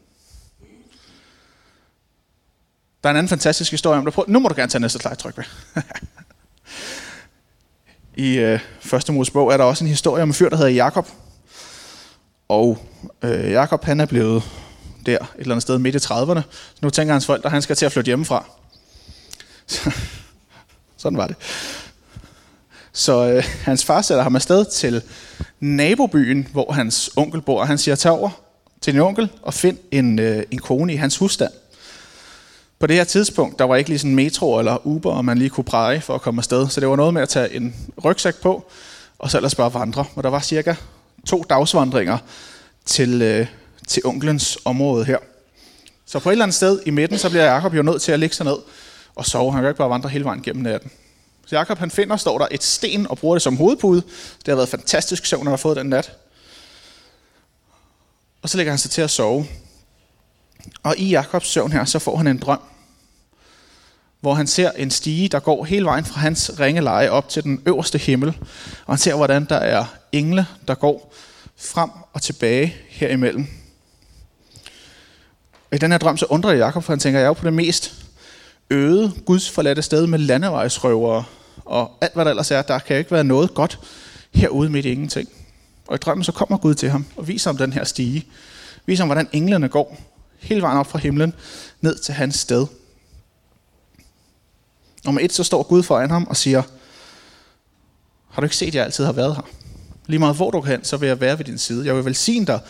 Der 3.02 3.08
er 3.08 3.10
en 3.10 3.16
anden 3.16 3.28
fantastisk 3.28 3.70
historie 3.70 3.98
om 3.98 4.04
det. 4.04 4.28
Nu 4.28 4.38
må 4.38 4.48
du 4.48 4.54
gerne 4.54 4.70
tage 4.70 4.80
næste 4.80 4.98
slide, 4.98 5.14
tryk 5.14 5.36
ved. 5.36 5.44
I 8.26 8.38
øh, 8.38 8.60
første 8.80 9.12
Mosebog 9.12 9.52
er 9.52 9.56
der 9.56 9.64
også 9.64 9.84
en 9.84 9.90
historie 9.90 10.22
om 10.22 10.28
en 10.28 10.34
fyr, 10.34 10.48
der 10.48 10.56
hedder 10.56 10.70
Jakob. 10.70 11.08
Og 12.48 12.78
øh, 13.22 13.50
Jakob 13.50 13.84
han 13.84 14.00
er 14.00 14.06
blevet 14.06 14.42
der 15.08 15.18
et 15.18 15.26
eller 15.38 15.54
andet 15.54 15.62
sted 15.62 15.78
midt 15.78 15.94
i 15.94 15.98
30'erne. 15.98 16.40
Så 16.74 16.78
nu 16.82 16.90
tænker 16.90 17.14
hans 17.14 17.26
folk, 17.26 17.44
at 17.44 17.50
han 17.50 17.62
skal 17.62 17.76
til 17.76 17.86
at 17.86 17.92
flytte 17.92 18.08
hjemmefra. 18.08 18.44
Så, 19.66 19.90
Sådan 20.96 21.18
var 21.18 21.26
det. 21.26 21.36
Så 22.92 23.26
øh, 23.26 23.44
hans 23.62 23.84
far 23.84 24.02
sætter 24.02 24.22
ham 24.22 24.36
afsted 24.36 24.64
til 24.64 25.02
nabobyen, 25.60 26.48
hvor 26.52 26.72
hans 26.72 27.10
onkel 27.16 27.40
bor. 27.40 27.64
Han 27.64 27.78
siger, 27.78 27.94
tag 27.94 28.12
over 28.12 28.30
til 28.80 28.92
din 28.92 29.00
onkel 29.00 29.30
og 29.42 29.54
find 29.54 29.78
en, 29.90 30.18
øh, 30.18 30.42
en 30.50 30.58
kone 30.58 30.92
i 30.92 30.96
hans 30.96 31.16
husstand. 31.16 31.52
På 32.78 32.86
det 32.86 32.96
her 32.96 33.04
tidspunkt, 33.04 33.58
der 33.58 33.64
var 33.64 33.76
ikke 33.76 33.90
lige 33.90 33.98
sådan 33.98 34.14
metro 34.14 34.58
eller 34.58 34.86
Uber, 34.86 35.10
og 35.10 35.24
man 35.24 35.38
lige 35.38 35.50
kunne 35.50 35.64
præge 35.64 36.00
for 36.00 36.14
at 36.14 36.20
komme 36.20 36.40
afsted. 36.40 36.68
Så 36.68 36.80
det 36.80 36.88
var 36.88 36.96
noget 36.96 37.14
med 37.14 37.22
at 37.22 37.28
tage 37.28 37.54
en 37.54 37.74
rygsæk 38.04 38.34
på, 38.42 38.70
og 39.18 39.30
så 39.30 39.38
ellers 39.38 39.54
bare 39.54 39.74
vandre. 39.74 40.04
Og 40.14 40.22
der 40.22 40.30
var 40.30 40.40
cirka 40.40 40.74
to 41.26 41.44
dagsvandringer 41.50 42.18
til, 42.84 43.22
øh, 43.22 43.46
til 43.88 44.02
onklens 44.06 44.58
område 44.64 45.04
her. 45.04 45.18
Så 46.06 46.18
på 46.18 46.28
et 46.28 46.32
eller 46.32 46.44
andet 46.44 46.54
sted 46.54 46.80
i 46.86 46.90
midten, 46.90 47.18
så 47.18 47.28
bliver 47.30 47.44
Jakob 47.44 47.74
jo 47.74 47.82
nødt 47.82 48.02
til 48.02 48.12
at 48.12 48.18
lægge 48.18 48.34
sig 48.34 48.46
ned 48.46 48.56
og 49.14 49.26
sove. 49.26 49.52
Han 49.52 49.62
kan 49.62 49.70
ikke 49.70 49.78
bare 49.78 49.90
vandre 49.90 50.08
hele 50.08 50.24
vejen 50.24 50.42
gennem 50.42 50.62
natten. 50.62 50.90
Så 51.46 51.56
Jakob 51.56 51.78
han 51.78 51.90
finder, 51.90 52.16
står 52.16 52.38
der 52.38 52.46
et 52.50 52.62
sten 52.62 53.06
og 53.06 53.18
bruger 53.18 53.34
det 53.34 53.42
som 53.42 53.56
hovedpude. 53.56 54.02
Det 54.38 54.48
har 54.48 54.54
været 54.54 54.68
fantastisk 54.68 55.26
søvn, 55.26 55.42
han 55.42 55.52
har 55.52 55.56
fået 55.56 55.76
den 55.76 55.86
nat. 55.86 56.12
Og 58.42 58.48
så 58.48 58.56
lægger 58.56 58.72
han 58.72 58.78
sig 58.78 58.90
til 58.90 59.02
at 59.02 59.10
sove. 59.10 59.46
Og 60.82 60.98
i 60.98 61.08
Jakobs 61.08 61.48
søvn 61.48 61.72
her, 61.72 61.84
så 61.84 61.98
får 61.98 62.16
han 62.16 62.26
en 62.26 62.38
drøm, 62.38 62.60
hvor 64.20 64.34
han 64.34 64.46
ser 64.46 64.70
en 64.70 64.90
stige, 64.90 65.28
der 65.28 65.40
går 65.40 65.64
hele 65.64 65.84
vejen 65.84 66.04
fra 66.04 66.20
hans 66.20 66.50
ringeleje 66.60 67.10
op 67.10 67.28
til 67.28 67.42
den 67.42 67.62
øverste 67.66 67.98
himmel. 67.98 68.28
Og 68.86 68.94
han 68.94 68.98
ser, 68.98 69.14
hvordan 69.14 69.44
der 69.44 69.56
er 69.56 69.84
engle, 70.12 70.46
der 70.68 70.74
går 70.74 71.14
frem 71.56 71.90
og 72.12 72.22
tilbage 72.22 72.76
herimellem. 72.88 73.46
Og 75.70 75.76
I 75.76 75.78
den 75.78 75.90
her 75.90 75.98
drøm, 75.98 76.16
så 76.16 76.26
undrer 76.28 76.50
jeg 76.50 76.58
Jacob, 76.58 76.84
for 76.84 76.92
han 76.92 77.00
tænker, 77.00 77.18
jeg 77.18 77.24
er 77.24 77.28
jo 77.28 77.32
på 77.32 77.44
det 77.44 77.52
mest 77.52 77.94
øde, 78.70 79.12
Guds 79.26 79.50
forladte 79.50 79.82
sted 79.82 80.06
med 80.06 80.18
landevejsrøvere 80.18 81.24
og 81.64 81.98
alt, 82.00 82.14
hvad 82.14 82.24
der 82.24 82.30
ellers 82.30 82.50
er. 82.50 82.62
Der 82.62 82.78
kan 82.78 82.96
jo 82.96 82.98
ikke 82.98 83.10
være 83.10 83.24
noget 83.24 83.54
godt 83.54 83.78
herude 84.30 84.70
midt 84.70 84.86
i 84.86 84.92
ingenting. 84.92 85.28
Og 85.86 85.94
i 85.94 85.98
drømmen 85.98 86.24
så 86.24 86.32
kommer 86.32 86.56
Gud 86.56 86.74
til 86.74 86.90
ham 86.90 87.06
og 87.16 87.28
viser 87.28 87.50
ham 87.50 87.56
den 87.56 87.72
her 87.72 87.84
stige. 87.84 88.26
Viser 88.86 89.02
ham, 89.02 89.08
hvordan 89.08 89.28
englene 89.32 89.68
går 89.68 90.00
hele 90.38 90.62
vejen 90.62 90.78
op 90.78 90.86
fra 90.86 90.98
himlen 90.98 91.34
ned 91.80 91.98
til 91.98 92.14
hans 92.14 92.36
sted. 92.36 92.66
Og 95.06 95.14
med 95.14 95.22
et, 95.22 95.32
så 95.32 95.44
står 95.44 95.62
Gud 95.62 95.82
foran 95.82 96.10
ham 96.10 96.26
og 96.26 96.36
siger, 96.36 96.62
har 98.30 98.40
du 98.40 98.44
ikke 98.44 98.56
set, 98.56 98.66
at 98.66 98.74
jeg 98.74 98.84
altid 98.84 99.04
har 99.04 99.12
været 99.12 99.36
her? 99.36 99.42
Lige 100.06 100.18
meget 100.18 100.36
hvor 100.36 100.50
du 100.50 100.60
kan 100.60 100.84
så 100.84 100.96
vil 100.96 101.06
jeg 101.06 101.20
være 101.20 101.38
ved 101.38 101.44
din 101.44 101.58
side. 101.58 101.86
Jeg 101.86 101.96
vil 101.96 102.04
velsigne 102.04 102.46
dig 102.46 102.60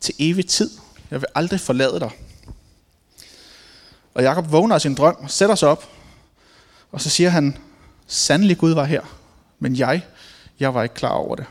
til 0.00 0.14
evig 0.18 0.46
tid. 0.46 0.70
Jeg 1.10 1.20
vil 1.20 1.26
aldrig 1.34 1.60
forlade 1.60 2.00
dig. 2.00 2.10
Og 4.16 4.22
Jakob 4.22 4.52
vågner 4.52 4.74
af 4.74 4.80
sin 4.80 4.94
drøm, 4.94 5.28
sætter 5.28 5.54
sig 5.54 5.68
op, 5.68 5.88
og 6.92 7.00
så 7.00 7.10
siger 7.10 7.30
han, 7.30 7.58
sandelig 8.06 8.58
Gud 8.58 8.72
var 8.72 8.84
her, 8.84 9.02
men 9.58 9.76
jeg, 9.76 10.02
jeg 10.60 10.74
var 10.74 10.82
ikke 10.82 10.94
klar 10.94 11.10
over 11.10 11.36
det. 11.36 11.44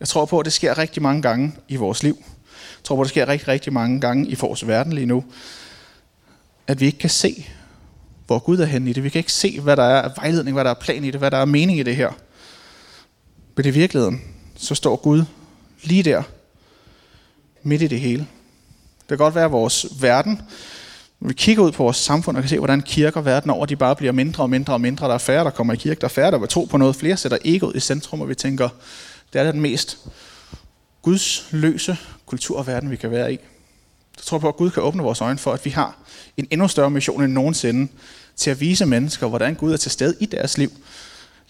Jeg 0.00 0.08
tror 0.08 0.24
på, 0.24 0.38
at 0.38 0.44
det 0.44 0.52
sker 0.52 0.78
rigtig 0.78 1.02
mange 1.02 1.22
gange 1.22 1.54
i 1.68 1.76
vores 1.76 2.02
liv. 2.02 2.16
Jeg 2.18 2.84
tror 2.84 2.96
på, 2.96 3.00
at 3.02 3.04
det 3.04 3.10
sker 3.10 3.28
rigtig, 3.28 3.48
rigtig 3.48 3.72
mange 3.72 4.00
gange 4.00 4.26
i 4.26 4.34
vores 4.34 4.66
verden 4.66 4.92
lige 4.92 5.06
nu. 5.06 5.24
At 6.66 6.80
vi 6.80 6.86
ikke 6.86 6.98
kan 6.98 7.10
se, 7.10 7.46
hvor 8.26 8.38
Gud 8.38 8.58
er 8.58 8.66
henne 8.66 8.90
i 8.90 8.92
det. 8.92 9.04
Vi 9.04 9.08
kan 9.08 9.18
ikke 9.18 9.32
se, 9.32 9.60
hvad 9.60 9.76
der 9.76 9.84
er 9.84 10.02
af 10.02 10.10
vejledning, 10.16 10.54
hvad 10.54 10.64
der 10.64 10.70
er 10.70 10.74
plan 10.74 11.04
i 11.04 11.10
det, 11.10 11.20
hvad 11.20 11.30
der 11.30 11.38
er 11.38 11.44
mening 11.44 11.78
i 11.78 11.82
det 11.82 11.96
her. 11.96 12.12
Men 13.56 13.66
i 13.66 13.70
virkeligheden, 13.70 14.22
så 14.56 14.74
står 14.74 14.96
Gud 14.96 15.24
lige 15.82 16.02
der, 16.02 16.22
midt 17.62 17.82
i 17.82 17.86
det 17.86 18.00
hele. 18.00 18.26
Det 19.10 19.18
kan 19.18 19.24
godt 19.24 19.34
være, 19.34 19.44
at 19.44 19.52
vores 19.52 19.86
verden, 20.00 20.42
når 21.20 21.28
vi 21.28 21.34
kigger 21.34 21.62
ud 21.62 21.72
på 21.72 21.82
vores 21.82 21.96
samfund 21.96 22.36
og 22.36 22.42
kan 22.42 22.48
se, 22.48 22.58
hvordan 22.58 22.82
kirker 22.82 23.20
verden 23.20 23.50
over, 23.50 23.66
de 23.66 23.76
bare 23.76 23.96
bliver 23.96 24.12
mindre 24.12 24.42
og 24.42 24.50
mindre 24.50 24.72
og 24.72 24.80
mindre. 24.80 25.08
Der 25.08 25.14
er 25.14 25.18
færre, 25.18 25.44
der 25.44 25.50
kommer 25.50 25.72
i 25.72 25.76
kirke, 25.76 26.00
der 26.00 26.04
er 26.04 26.08
færre, 26.08 26.30
der 26.30 26.38
vil 26.38 26.48
tro 26.48 26.64
på 26.64 26.76
noget. 26.76 26.96
Flere 26.96 27.16
sætter 27.16 27.38
egoet 27.44 27.76
i 27.76 27.80
centrum, 27.80 28.20
og 28.20 28.28
vi 28.28 28.34
tænker, 28.34 28.68
det 29.32 29.40
er 29.40 29.52
den 29.52 29.60
mest 29.60 29.98
gudsløse 31.02 31.96
kultur 32.26 32.58
og 32.58 32.66
verden, 32.66 32.90
vi 32.90 32.96
kan 32.96 33.10
være 33.10 33.32
i. 33.32 33.38
Jeg 34.16 34.24
tror 34.24 34.38
på, 34.38 34.48
at 34.48 34.56
Gud 34.56 34.70
kan 34.70 34.82
åbne 34.82 35.02
vores 35.02 35.20
øjne 35.20 35.38
for, 35.38 35.52
at 35.52 35.64
vi 35.64 35.70
har 35.70 35.98
en 36.36 36.46
endnu 36.50 36.68
større 36.68 36.90
mission 36.90 37.22
end 37.22 37.32
nogensinde 37.32 37.92
til 38.36 38.50
at 38.50 38.60
vise 38.60 38.86
mennesker, 38.86 39.26
hvordan 39.26 39.54
Gud 39.54 39.72
er 39.72 39.76
til 39.76 39.90
stede 39.90 40.16
i 40.20 40.26
deres 40.26 40.58
liv, 40.58 40.72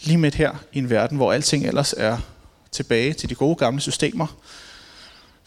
lige 0.02 0.18
midt 0.18 0.34
her 0.34 0.50
i 0.72 0.78
en 0.78 0.90
verden, 0.90 1.16
hvor 1.16 1.32
alting 1.32 1.66
ellers 1.66 1.94
er 1.96 2.18
tilbage 2.72 3.12
til 3.12 3.28
de 3.28 3.34
gode 3.34 3.56
gamle 3.56 3.80
systemer, 3.80 4.26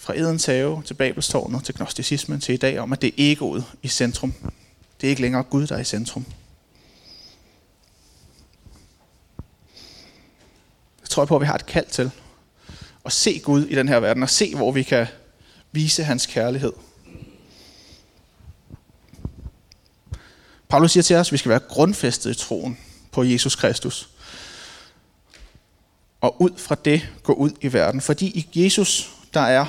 fra 0.03 0.17
Edens 0.17 0.45
have 0.45 0.83
til 0.85 0.93
Babelstårnet 0.93 1.63
til 1.63 1.75
gnosticismen 1.75 2.39
til 2.39 2.53
i 2.53 2.57
dag, 2.57 2.79
om 2.79 2.93
at 2.93 3.01
det 3.01 3.07
er 3.07 3.13
egoet 3.17 3.65
i 3.81 3.87
centrum. 3.87 4.33
Det 5.01 5.07
er 5.07 5.09
ikke 5.09 5.21
længere 5.21 5.43
Gud, 5.43 5.67
der 5.67 5.75
er 5.75 5.79
i 5.79 5.83
centrum. 5.83 6.25
Jeg 11.01 11.09
tror 11.09 11.25
på, 11.25 11.35
at 11.35 11.41
vi 11.41 11.45
har 11.45 11.55
et 11.55 11.65
kald 11.65 11.85
til 11.85 12.11
at 13.05 13.11
se 13.11 13.39
Gud 13.39 13.65
i 13.65 13.75
den 13.75 13.87
her 13.87 13.99
verden, 13.99 14.23
og 14.23 14.29
se, 14.29 14.55
hvor 14.55 14.71
vi 14.71 14.83
kan 14.83 15.07
vise 15.71 16.03
hans 16.03 16.25
kærlighed. 16.25 16.73
Paulus 20.69 20.91
siger 20.91 21.03
til 21.03 21.15
os, 21.15 21.27
at 21.27 21.31
vi 21.31 21.37
skal 21.37 21.49
være 21.49 21.59
grundfæstet 21.59 22.31
i 22.31 22.39
troen 22.39 22.77
på 23.11 23.23
Jesus 23.23 23.55
Kristus. 23.55 24.09
Og 26.21 26.41
ud 26.41 26.57
fra 26.57 26.75
det 26.75 27.09
gå 27.23 27.33
ud 27.33 27.51
i 27.61 27.73
verden. 27.73 28.01
Fordi 28.01 28.25
i 28.25 28.63
Jesus, 28.63 29.11
der 29.33 29.41
er 29.41 29.65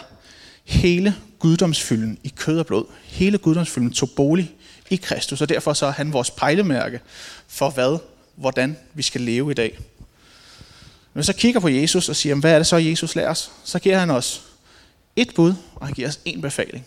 hele 0.64 1.14
guddomsfylden 1.38 2.18
i 2.23 2.33
kød 2.37 2.59
og 2.59 2.66
blod. 2.66 2.85
Hele 3.04 3.38
guddomsfylden 3.38 3.92
tog 3.92 4.11
bolig 4.11 4.54
i 4.90 4.97
Kristus, 4.97 5.40
og 5.40 5.49
derfor 5.49 5.73
så 5.73 5.87
er 5.87 5.90
han 5.90 6.12
vores 6.12 6.30
pejlemærke 6.30 7.00
for 7.47 7.71
hvad, 7.71 7.99
hvordan 8.37 8.76
vi 8.94 9.02
skal 9.02 9.21
leve 9.21 9.50
i 9.50 9.54
dag. 9.54 9.78
Når 11.14 11.21
vi 11.21 11.26
så 11.26 11.33
kigger 11.33 11.61
på 11.61 11.68
Jesus 11.68 12.09
og 12.09 12.16
siger, 12.16 12.35
hvad 12.35 12.52
er 12.52 12.59
det 12.59 12.66
så, 12.66 12.76
Jesus 12.76 13.14
lærer 13.14 13.30
os? 13.30 13.50
Så 13.64 13.78
giver 13.78 13.99
han 13.99 14.10
os 14.10 14.43
et 15.17 15.34
bud, 15.34 15.54
og 15.75 15.86
han 15.86 15.95
giver 15.95 16.08
os 16.08 16.21
en 16.25 16.41
befaling. 16.41 16.86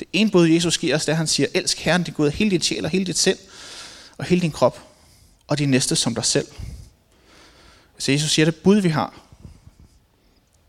Det 0.00 0.08
ene 0.12 0.30
bud, 0.30 0.48
Jesus 0.48 0.78
giver 0.78 0.96
os, 0.96 1.04
det 1.04 1.08
er, 1.08 1.14
at 1.14 1.18
han 1.18 1.26
siger, 1.26 1.46
elsk 1.54 1.78
Herren 1.78 2.02
din 2.02 2.14
Gud 2.14 2.26
af 2.26 2.32
hele 2.32 2.50
din 2.50 2.62
sjæl 2.62 2.84
og 2.84 2.90
hele 2.90 3.04
dit 3.04 3.18
sind 3.18 3.38
og 4.18 4.24
hele 4.24 4.40
din 4.40 4.52
krop, 4.52 4.82
og 5.46 5.58
din 5.58 5.70
næste 5.70 5.96
som 5.96 6.14
dig 6.14 6.24
selv. 6.24 6.46
Så 7.98 8.12
Jesus 8.12 8.30
siger, 8.30 8.46
at 8.46 8.54
det 8.54 8.62
bud, 8.62 8.76
vi 8.76 8.88
har, 8.88 9.27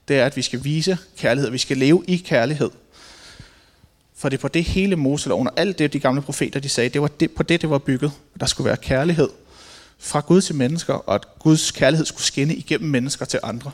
det 0.09 0.17
er, 0.17 0.25
at 0.25 0.35
vi 0.35 0.41
skal 0.41 0.63
vise 0.63 0.97
kærlighed, 1.17 1.51
vi 1.51 1.57
skal 1.57 1.77
leve 1.77 2.03
i 2.07 2.17
kærlighed. 2.17 2.69
For 4.15 4.29
det 4.29 4.37
er 4.37 4.41
på 4.41 4.47
det 4.47 4.63
hele 4.63 4.95
Moseloven 4.95 5.47
og 5.47 5.53
alt 5.57 5.79
det, 5.79 5.93
de 5.93 5.99
gamle 5.99 6.21
profeter 6.21 6.59
de 6.59 6.69
sagde, 6.69 6.89
det 6.89 7.01
var 7.01 7.07
det, 7.07 7.31
på 7.31 7.43
det, 7.43 7.61
det 7.61 7.69
var 7.69 7.77
bygget. 7.77 8.11
Der 8.39 8.45
skulle 8.45 8.67
være 8.67 8.77
kærlighed 8.77 9.29
fra 9.99 10.19
Gud 10.19 10.41
til 10.41 10.55
mennesker, 10.55 10.93
og 10.93 11.15
at 11.15 11.39
Guds 11.39 11.71
kærlighed 11.71 12.05
skulle 12.05 12.23
skinne 12.23 12.55
igennem 12.55 12.89
mennesker 12.89 13.25
til 13.25 13.39
andre. 13.43 13.71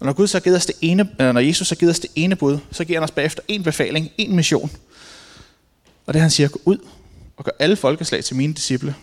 Og 0.00 0.06
når, 0.06 0.12
Gud 0.12 0.26
så 0.26 0.40
givet 0.40 0.56
os 0.56 0.66
det 0.66 0.76
ene, 0.80 1.10
øh, 1.20 1.34
når 1.34 1.40
Jesus 1.40 1.68
så 1.68 1.76
givet 1.76 1.90
os 1.90 2.00
det 2.00 2.10
ene 2.14 2.36
bud, 2.36 2.58
så 2.72 2.84
giver 2.84 2.98
han 2.98 3.04
os 3.04 3.10
bagefter 3.10 3.42
en 3.48 3.62
befaling, 3.62 4.10
en 4.18 4.36
mission. 4.36 4.70
Og 6.06 6.14
det 6.14 6.22
han 6.22 6.30
siger, 6.30 6.48
gå 6.48 6.60
ud 6.64 6.78
og 7.36 7.44
gør 7.44 7.52
alle 7.58 7.76
folkeslag 7.76 8.24
til 8.24 8.36
mine 8.36 8.54
disciple. 8.54 8.94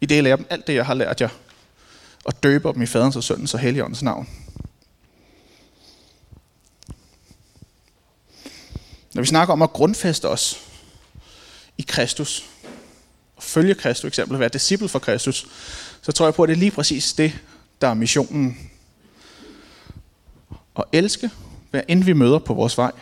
I 0.00 0.06
det 0.06 0.24
lærer 0.24 0.36
dem 0.36 0.46
alt 0.50 0.66
det, 0.66 0.74
jeg 0.74 0.86
har 0.86 0.94
lært 0.94 1.20
jer, 1.20 1.28
og 2.24 2.42
døber 2.42 2.72
dem 2.72 2.82
i 2.82 2.86
faderens 2.86 3.16
og 3.16 3.24
søndens 3.24 3.54
og 3.54 3.60
helligåndens 3.60 4.02
navn. 4.02 4.28
Når 9.14 9.22
vi 9.22 9.26
snakker 9.26 9.52
om 9.52 9.62
at 9.62 9.72
grundfæste 9.72 10.28
os 10.28 10.60
i 11.78 11.84
Kristus, 11.88 12.44
og 13.36 13.42
følge 13.42 13.74
Kristus 13.74 14.08
eksempel, 14.08 14.38
være 14.38 14.48
disciple 14.48 14.88
for 14.88 14.98
Kristus, 14.98 15.46
så 16.02 16.12
tror 16.12 16.26
jeg 16.26 16.34
på, 16.34 16.42
at 16.42 16.48
det 16.48 16.54
er 16.54 16.58
lige 16.58 16.70
præcis 16.70 17.12
det, 17.12 17.32
der 17.80 17.88
er 17.88 17.94
missionen. 17.94 18.70
At 20.76 20.84
elske, 20.92 21.30
hver 21.70 21.82
end 21.88 22.04
vi 22.04 22.12
møder 22.12 22.38
på 22.38 22.54
vores 22.54 22.78
vej, 22.78 22.92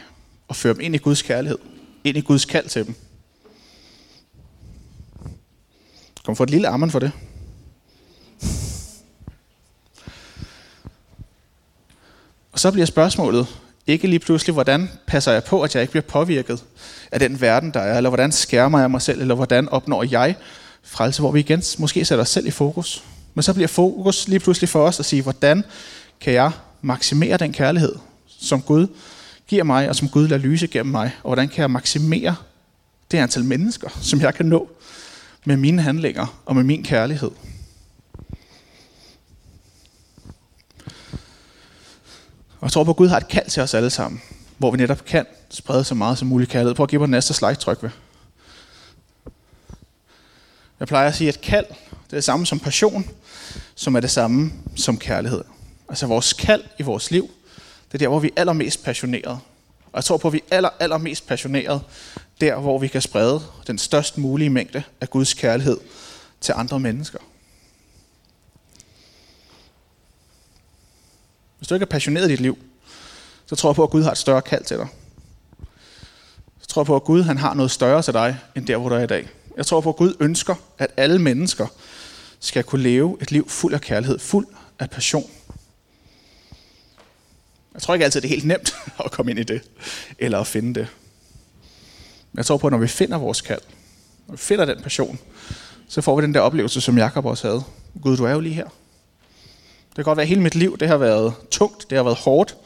og 0.48 0.56
føre 0.56 0.74
dem 0.74 0.80
ind 0.80 0.94
i 0.94 0.98
Guds 0.98 1.22
kærlighed, 1.22 1.58
ind 2.04 2.16
i 2.16 2.20
Guds 2.20 2.44
kald 2.44 2.68
til 2.68 2.86
dem. 2.86 2.94
Kom 6.24 6.36
for 6.36 6.44
et 6.44 6.50
lille 6.50 6.68
armen 6.68 6.90
for 6.90 6.98
det. 6.98 7.12
Og 12.52 12.60
så 12.60 12.70
bliver 12.70 12.86
spørgsmålet, 12.86 13.46
ikke 13.86 14.06
lige 14.06 14.18
pludselig, 14.18 14.52
hvordan 14.52 14.90
passer 15.06 15.32
jeg 15.32 15.44
på, 15.44 15.62
at 15.62 15.74
jeg 15.74 15.82
ikke 15.82 15.90
bliver 15.90 16.02
påvirket 16.02 16.64
af 17.12 17.20
den 17.20 17.40
verden, 17.40 17.70
der 17.70 17.80
er, 17.80 17.96
eller 17.96 18.10
hvordan 18.10 18.32
skærmer 18.32 18.80
jeg 18.80 18.90
mig 18.90 19.02
selv, 19.02 19.20
eller 19.20 19.34
hvordan 19.34 19.68
opnår 19.68 20.02
jeg 20.02 20.34
frelse, 20.82 21.20
hvor 21.20 21.30
vi 21.30 21.40
igen 21.40 21.62
måske 21.78 22.04
sætter 22.04 22.22
os 22.22 22.28
selv 22.28 22.46
i 22.46 22.50
fokus. 22.50 23.04
Men 23.34 23.42
så 23.42 23.54
bliver 23.54 23.68
fokus 23.68 24.28
lige 24.28 24.40
pludselig 24.40 24.68
for 24.68 24.86
os 24.86 25.00
at 25.00 25.06
sige, 25.06 25.22
hvordan 25.22 25.64
kan 26.20 26.32
jeg 26.32 26.50
maksimere 26.82 27.36
den 27.36 27.52
kærlighed, 27.52 27.94
som 28.40 28.62
Gud 28.62 28.86
giver 29.48 29.64
mig, 29.64 29.88
og 29.88 29.96
som 29.96 30.08
Gud 30.08 30.28
lader 30.28 30.42
lyse 30.42 30.66
gennem 30.66 30.92
mig, 30.92 31.10
og 31.22 31.28
hvordan 31.28 31.48
kan 31.48 31.60
jeg 31.60 31.70
maksimere 31.70 32.36
det 33.10 33.18
antal 33.18 33.44
mennesker, 33.44 33.98
som 34.02 34.20
jeg 34.20 34.34
kan 34.34 34.46
nå 34.46 34.68
med 35.44 35.56
mine 35.56 35.82
handlinger 35.82 36.40
og 36.46 36.56
med 36.56 36.64
min 36.64 36.82
kærlighed. 36.84 37.30
Og 42.66 42.68
jeg 42.68 42.72
tror 42.72 42.84
på, 42.84 42.90
at 42.90 42.96
Gud 42.96 43.08
har 43.08 43.16
et 43.16 43.28
kald 43.28 43.50
til 43.50 43.62
os 43.62 43.74
alle 43.74 43.90
sammen, 43.90 44.22
hvor 44.58 44.70
vi 44.70 44.76
netop 44.76 45.04
kan 45.04 45.26
sprede 45.50 45.84
så 45.84 45.94
meget 45.94 46.18
som 46.18 46.28
muligt 46.28 46.50
kærlighed. 46.50 46.74
Prøv 46.74 46.84
at 46.84 46.90
give 46.90 46.98
mig 46.98 47.06
den 47.06 47.10
næste 47.10 47.34
slide 47.34 47.54
tryk 47.54 47.82
ved. 47.82 47.90
Jeg 50.80 50.88
plejer 50.88 51.08
at 51.08 51.14
sige, 51.14 51.28
at 51.28 51.40
kald 51.40 51.66
det 51.66 52.12
er 52.12 52.16
det 52.16 52.24
samme 52.24 52.46
som 52.46 52.58
passion, 52.58 53.10
som 53.74 53.96
er 53.96 54.00
det 54.00 54.10
samme 54.10 54.52
som 54.76 54.98
kærlighed. 54.98 55.44
Altså 55.88 56.06
vores 56.06 56.32
kald 56.32 56.64
i 56.78 56.82
vores 56.82 57.10
liv, 57.10 57.30
det 57.88 57.94
er 57.94 57.98
der, 57.98 58.08
hvor 58.08 58.18
vi 58.18 58.28
er 58.28 58.40
allermest 58.40 58.84
passionerede. 58.84 59.38
Og 59.86 59.96
jeg 59.96 60.04
tror 60.04 60.16
på, 60.16 60.28
at 60.28 60.34
vi 60.34 60.42
er 60.50 60.56
aller, 60.56 60.70
allermest 60.80 61.26
passionerede 61.26 61.80
der, 62.40 62.56
hvor 62.56 62.78
vi 62.78 62.88
kan 62.88 63.02
sprede 63.02 63.42
den 63.66 63.78
størst 63.78 64.18
mulige 64.18 64.50
mængde 64.50 64.82
af 65.00 65.10
Guds 65.10 65.34
kærlighed 65.34 65.78
til 66.40 66.54
andre 66.56 66.80
mennesker. 66.80 67.18
Hvis 71.58 71.68
du 71.68 71.74
ikke 71.74 71.84
er 71.84 71.88
passioneret 71.90 72.28
i 72.28 72.30
dit 72.30 72.40
liv, 72.40 72.58
så 73.46 73.56
tror 73.56 73.70
jeg 73.70 73.76
på, 73.76 73.82
at 73.82 73.90
Gud 73.90 74.02
har 74.02 74.10
et 74.10 74.18
større 74.18 74.42
kald 74.42 74.64
til 74.64 74.76
dig. 74.76 74.88
Så 76.60 76.66
tror 76.66 76.82
jeg 76.82 76.86
på, 76.86 76.96
at 76.96 77.04
Gud 77.04 77.22
han 77.22 77.38
har 77.38 77.54
noget 77.54 77.70
større 77.70 78.02
til 78.02 78.14
dig, 78.14 78.38
end 78.56 78.66
der, 78.66 78.76
hvor 78.76 78.88
du 78.88 78.94
er 78.94 79.02
i 79.02 79.06
dag. 79.06 79.28
Jeg 79.56 79.66
tror 79.66 79.80
på, 79.80 79.88
at 79.88 79.96
Gud 79.96 80.14
ønsker, 80.20 80.54
at 80.78 80.90
alle 80.96 81.18
mennesker 81.18 81.66
skal 82.40 82.64
kunne 82.64 82.82
leve 82.82 83.18
et 83.22 83.32
liv 83.32 83.48
fuld 83.48 83.74
af 83.74 83.80
kærlighed, 83.80 84.18
fuld 84.18 84.46
af 84.78 84.90
passion. 84.90 85.30
Jeg 87.74 87.82
tror 87.82 87.94
ikke 87.94 88.04
altid, 88.04 88.20
det 88.20 88.28
er 88.28 88.34
helt 88.34 88.44
nemt 88.44 88.76
at 89.04 89.10
komme 89.10 89.30
ind 89.30 89.40
i 89.40 89.42
det, 89.42 89.62
eller 90.18 90.40
at 90.40 90.46
finde 90.46 90.74
det. 90.80 90.88
Men 92.32 92.38
jeg 92.38 92.46
tror 92.46 92.56
på, 92.56 92.66
at 92.66 92.70
når 92.70 92.78
vi 92.78 92.88
finder 92.88 93.18
vores 93.18 93.40
kald, 93.40 93.60
når 94.26 94.32
vi 94.32 94.38
finder 94.38 94.64
den 94.64 94.82
passion, 94.82 95.18
så 95.88 96.00
får 96.00 96.16
vi 96.16 96.22
den 96.22 96.34
der 96.34 96.40
oplevelse, 96.40 96.80
som 96.80 96.98
Jakob 96.98 97.24
også 97.24 97.48
havde. 97.48 97.62
Gud, 98.02 98.16
du 98.16 98.24
er 98.24 98.32
jo 98.32 98.40
lige 98.40 98.54
her. 98.54 98.68
Det 99.96 100.04
kan 100.04 100.10
godt 100.10 100.16
være, 100.16 100.22
at 100.22 100.28
hele 100.28 100.42
mit 100.42 100.54
liv 100.54 100.78
det 100.78 100.88
har 100.88 100.96
været 100.96 101.34
tungt, 101.50 101.90
det 101.90 101.96
har 101.96 102.02
været 102.02 102.16
hårdt. 102.16 102.56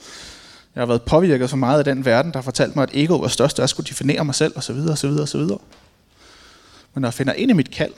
Jeg 0.75 0.81
har 0.81 0.87
været 0.87 1.03
påvirket 1.03 1.51
så 1.51 1.57
meget 1.57 1.79
af 1.79 1.85
den 1.85 2.05
verden, 2.05 2.33
der 2.33 2.39
har 2.39 2.43
fortalt 2.43 2.77
mig, 2.77 2.83
at 2.83 2.91
ego 2.93 3.17
var 3.17 3.29
størst, 3.29 3.59
og 3.59 3.61
jeg 3.61 3.69
skulle 3.69 3.89
definere 3.89 4.25
mig 4.25 4.35
selv, 4.35 4.59
osv. 4.59 4.77
osv. 4.77 5.11
osv. 5.11 5.41
Men 5.41 5.59
når 6.95 7.09
jeg 7.09 7.15
finder 7.15 7.33
ind 7.33 7.51
i 7.51 7.55
mit 7.55 7.71
kald, 7.71 7.93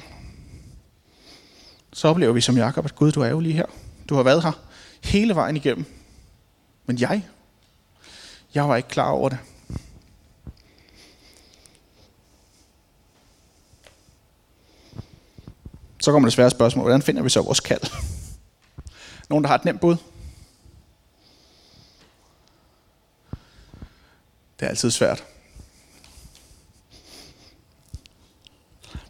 så 1.92 2.08
oplever 2.08 2.32
vi 2.32 2.40
som 2.40 2.56
Jakob, 2.56 2.84
at 2.84 2.94
Gud, 2.94 3.12
du 3.12 3.20
er 3.20 3.28
jo 3.28 3.40
lige 3.40 3.54
her. 3.54 3.66
Du 4.08 4.14
har 4.14 4.22
været 4.22 4.42
her 4.42 4.52
hele 5.04 5.34
vejen 5.34 5.56
igennem. 5.56 5.84
Men 6.86 7.00
jeg, 7.00 7.22
jeg 8.54 8.68
var 8.68 8.76
ikke 8.76 8.88
klar 8.88 9.10
over 9.10 9.28
det. 9.28 9.38
Så 16.00 16.12
kommer 16.12 16.26
det 16.26 16.32
svære 16.32 16.50
spørgsmål. 16.50 16.82
Hvordan 16.82 17.02
finder 17.02 17.22
vi 17.22 17.28
så 17.28 17.42
vores 17.42 17.60
kald? 17.60 17.82
Nogen, 19.32 19.44
der 19.44 19.48
har 19.48 19.58
et 19.58 19.64
nemt 19.64 19.80
bud? 19.80 19.96
Det 24.60 24.66
er 24.66 24.68
altid 24.68 24.90
svært. 24.90 25.24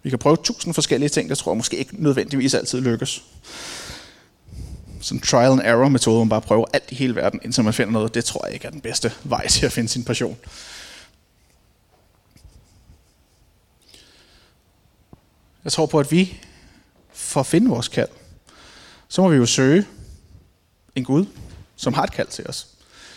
Vi 0.02 0.11
kan 0.11 0.18
prøve 0.18 0.37
tusind 0.37 0.74
forskellige 0.74 1.08
ting, 1.08 1.28
der 1.28 1.35
tror 1.35 1.52
jeg 1.52 1.56
måske 1.56 1.76
ikke 1.76 2.02
nødvendigvis 2.02 2.54
altid 2.54 2.80
lykkes. 2.80 3.24
Sådan 5.00 5.20
trial 5.20 5.50
and 5.52 5.61
error 5.61 5.88
metode, 5.88 6.16
hvor 6.16 6.24
man 6.24 6.28
bare 6.28 6.40
prøver 6.40 6.66
alt 6.72 6.92
i 6.92 6.94
hele 6.94 7.16
verden, 7.16 7.40
indtil 7.44 7.64
man 7.64 7.74
finder 7.74 7.92
noget, 7.92 8.14
det 8.14 8.24
tror 8.24 8.46
jeg 8.46 8.54
ikke 8.54 8.66
er 8.66 8.70
den 8.70 8.80
bedste 8.80 9.12
vej 9.24 9.48
til 9.48 9.66
at 9.66 9.72
finde 9.72 9.88
sin 9.88 10.04
passion. 10.04 10.38
Jeg 15.64 15.72
tror 15.72 15.87
på, 15.87 16.00
at 16.00 16.12
vi, 16.12 16.40
for 17.12 17.40
at 17.40 17.46
finde 17.46 17.68
vores 17.68 17.88
kald, 17.88 18.11
så 19.08 19.22
må 19.22 19.28
vi 19.28 19.37
jo 19.37 19.46
søge 19.46 19.87
en 20.94 21.05
Gud, 21.05 21.26
som 21.76 21.94
har 21.94 22.02
et 22.02 22.12
kald 22.12 22.28
til 22.28 22.48
os. 22.48 22.66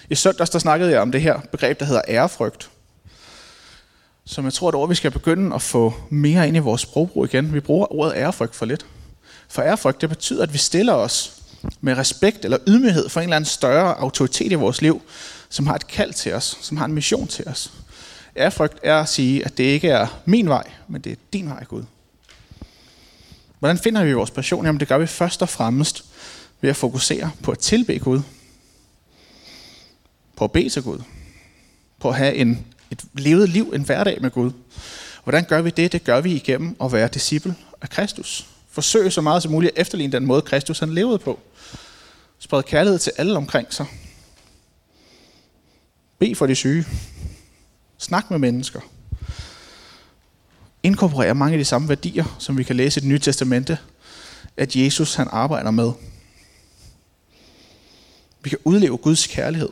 I 0.09 0.15
søndags 0.15 0.49
der 0.49 0.59
snakkede 0.59 0.91
jeg 0.91 1.01
om 1.01 1.11
det 1.11 1.21
her 1.21 1.39
begreb, 1.51 1.79
der 1.79 1.85
hedder 1.85 2.01
ærefrygt. 2.07 2.69
Som 4.25 4.45
jeg 4.45 4.53
tror, 4.53 4.67
at 4.67 4.75
ord, 4.75 4.89
vi 4.89 4.95
skal 4.95 5.11
begynde 5.11 5.55
at 5.55 5.61
få 5.61 5.93
mere 6.09 6.47
ind 6.47 6.57
i 6.57 6.59
vores 6.59 6.81
sprogbrug 6.81 7.25
igen. 7.25 7.53
Vi 7.53 7.59
bruger 7.59 7.93
ordet 7.93 8.13
ærefrygt 8.15 8.55
for 8.55 8.65
lidt. 8.65 8.85
For 9.47 9.61
ærefrygt, 9.61 10.01
det 10.01 10.09
betyder, 10.09 10.43
at 10.43 10.53
vi 10.53 10.57
stiller 10.57 10.93
os 10.93 11.41
med 11.81 11.97
respekt 11.97 12.45
eller 12.45 12.57
ydmyghed 12.67 13.09
for 13.09 13.19
en 13.19 13.23
eller 13.23 13.35
anden 13.35 13.45
større 13.45 13.99
autoritet 13.99 14.51
i 14.51 14.55
vores 14.55 14.81
liv, 14.81 15.01
som 15.49 15.67
har 15.67 15.75
et 15.75 15.87
kald 15.87 16.13
til 16.13 16.33
os, 16.33 16.57
som 16.61 16.77
har 16.77 16.85
en 16.85 16.93
mission 16.93 17.27
til 17.27 17.47
os. 17.47 17.73
Ærefrygt 18.37 18.79
er 18.83 18.99
at 18.99 19.09
sige, 19.09 19.45
at 19.45 19.57
det 19.57 19.63
ikke 19.63 19.89
er 19.89 20.07
min 20.25 20.49
vej, 20.49 20.71
men 20.87 21.01
det 21.01 21.11
er 21.11 21.15
din 21.33 21.49
vej, 21.49 21.63
Gud. 21.63 21.83
Hvordan 23.59 23.77
finder 23.77 24.03
vi 24.03 24.13
vores 24.13 24.31
passion? 24.31 24.65
Jamen 24.65 24.79
det 24.79 24.87
gør 24.87 24.97
vi 24.97 25.07
først 25.07 25.41
og 25.41 25.49
fremmest 25.49 26.05
ved 26.65 26.69
at 26.69 26.75
fokusere 26.75 27.31
på 27.43 27.51
at 27.51 27.59
tilbe 27.59 27.99
Gud. 27.99 28.21
På 30.35 30.43
at 30.43 30.51
bede 30.51 30.69
til 30.69 30.83
Gud. 30.83 30.99
På 31.99 32.09
at 32.09 32.15
have 32.15 32.35
en, 32.35 32.65
et 32.91 33.03
levet 33.13 33.49
liv, 33.49 33.71
en 33.75 33.81
hverdag 33.81 34.21
med 34.21 34.31
Gud. 34.31 34.51
Hvordan 35.23 35.43
gør 35.43 35.61
vi 35.61 35.69
det? 35.69 35.91
Det 35.91 36.03
gør 36.03 36.21
vi 36.21 36.33
igennem 36.33 36.75
at 36.83 36.91
være 36.93 37.07
disciple 37.07 37.55
af 37.81 37.89
Kristus. 37.89 38.47
Forsøg 38.69 39.13
så 39.13 39.21
meget 39.21 39.43
som 39.43 39.51
muligt 39.51 39.73
at 39.75 39.81
efterligne 39.81 40.11
den 40.11 40.25
måde, 40.25 40.41
Kristus 40.41 40.79
han 40.79 40.93
levede 40.93 41.19
på. 41.19 41.39
Spred 42.39 42.63
kærlighed 42.63 42.99
til 42.99 43.11
alle 43.17 43.37
omkring 43.37 43.73
sig. 43.73 43.85
Be 46.19 46.35
for 46.35 46.45
de 46.45 46.55
syge. 46.55 46.85
Snak 47.97 48.31
med 48.31 48.39
mennesker. 48.39 48.79
Inkorporer 50.83 51.33
mange 51.33 51.53
af 51.53 51.59
de 51.59 51.65
samme 51.65 51.89
værdier, 51.89 52.35
som 52.39 52.57
vi 52.57 52.63
kan 52.63 52.75
læse 52.75 52.99
i 52.99 53.01
det 53.01 53.09
nye 53.09 53.19
testamente, 53.19 53.77
at 54.57 54.75
Jesus 54.75 55.15
han 55.15 55.27
arbejder 55.31 55.71
med. 55.71 55.91
Vi 58.45 58.49
kan 58.49 58.59
udleve 58.63 58.97
Guds 58.97 59.27
kærlighed. 59.27 59.69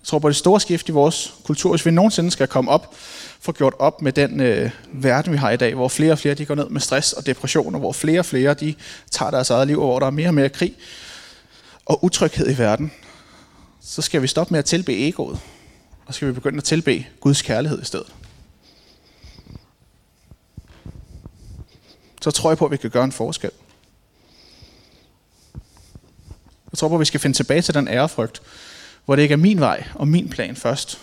Jeg 0.00 0.04
tror 0.04 0.18
på 0.18 0.28
det 0.28 0.36
store 0.36 0.60
skift 0.60 0.88
i 0.88 0.92
vores 0.92 1.34
kultur, 1.44 1.70
hvis 1.70 1.86
vi 1.86 1.90
nogensinde 1.90 2.30
skal 2.30 2.48
komme 2.48 2.70
op, 2.70 2.94
få 3.40 3.52
gjort 3.52 3.74
op 3.78 4.02
med 4.02 4.12
den 4.12 4.40
øh, 4.40 4.70
verden, 4.92 5.32
vi 5.32 5.36
har 5.38 5.50
i 5.50 5.56
dag, 5.56 5.74
hvor 5.74 5.88
flere 5.88 6.12
og 6.12 6.18
flere 6.18 6.34
de 6.34 6.46
går 6.46 6.54
ned 6.54 6.68
med 6.68 6.80
stress 6.80 7.12
og 7.12 7.26
depression, 7.26 7.74
og 7.74 7.80
hvor 7.80 7.92
flere 7.92 8.18
og 8.18 8.26
flere 8.26 8.54
de 8.54 8.74
tager 9.10 9.30
deres 9.30 9.50
eget 9.50 9.66
liv, 9.66 9.80
og 9.80 9.86
hvor 9.86 9.98
der 9.98 10.06
er 10.06 10.10
mere 10.10 10.28
og 10.28 10.34
mere 10.34 10.48
krig 10.48 10.76
og 11.84 12.04
utryghed 12.04 12.50
i 12.50 12.58
verden, 12.58 12.92
så 13.80 14.02
skal 14.02 14.22
vi 14.22 14.26
stoppe 14.26 14.54
med 14.54 14.58
at 14.58 14.64
tilbe 14.64 15.08
egoet, 15.08 15.40
og 16.06 16.14
skal 16.14 16.28
vi 16.28 16.32
begynde 16.32 16.58
at 16.58 16.64
tilbe 16.64 17.06
Guds 17.20 17.42
kærlighed 17.42 17.82
i 17.82 17.84
stedet. 17.84 18.14
Så 22.22 22.30
tror 22.30 22.50
jeg 22.50 22.58
på, 22.58 22.64
at 22.64 22.70
vi 22.70 22.76
kan 22.76 22.90
gøre 22.90 23.04
en 23.04 23.12
forskel. 23.12 23.50
Jeg 26.72 26.78
tror 26.78 26.88
på, 26.88 26.94
at 26.94 27.00
vi 27.00 27.04
skal 27.04 27.20
finde 27.20 27.36
tilbage 27.36 27.62
til 27.62 27.74
den 27.74 27.88
ærefrygt, 27.88 28.42
hvor 29.04 29.16
det 29.16 29.22
ikke 29.22 29.32
er 29.32 29.36
min 29.36 29.60
vej 29.60 29.84
og 29.94 30.08
min 30.08 30.28
plan 30.28 30.56
først, 30.56 31.00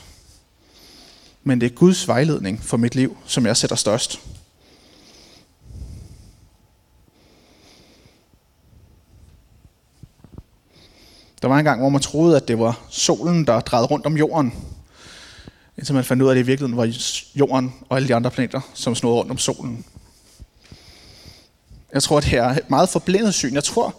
men 1.43 1.61
det 1.61 1.71
er 1.71 1.75
Guds 1.75 2.07
vejledning 2.07 2.63
for 2.63 2.77
mit 2.77 2.95
liv, 2.95 3.17
som 3.25 3.45
jeg 3.45 3.57
sætter 3.57 3.75
størst. 3.75 4.19
Der 11.41 11.47
var 11.47 11.59
en 11.59 11.65
gang, 11.65 11.79
hvor 11.79 11.89
man 11.89 12.01
troede, 12.01 12.35
at 12.35 12.47
det 12.47 12.59
var 12.59 12.79
solen, 12.89 13.47
der 13.47 13.59
drejede 13.59 13.87
rundt 13.87 14.05
om 14.05 14.17
jorden. 14.17 14.53
Indtil 15.77 15.95
man 15.95 16.03
fandt 16.03 16.23
ud 16.23 16.27
af, 16.27 16.31
at 16.31 16.35
det 16.35 16.43
i 16.43 16.45
virkeligheden 16.45 16.77
var 16.77 16.93
jorden 17.35 17.73
og 17.89 17.97
alle 17.97 18.07
de 18.07 18.15
andre 18.15 18.31
planeter, 18.31 18.61
som 18.73 18.95
snod 18.95 19.13
rundt 19.13 19.31
om 19.31 19.37
solen. 19.37 19.85
Jeg 21.93 22.03
tror, 22.03 22.17
at 22.17 22.23
det 22.23 22.33
er 22.33 22.49
et 22.49 22.69
meget 22.69 22.89
forblindet 22.89 23.33
syn. 23.33 23.53
Jeg 23.53 23.63
tror, 23.63 23.95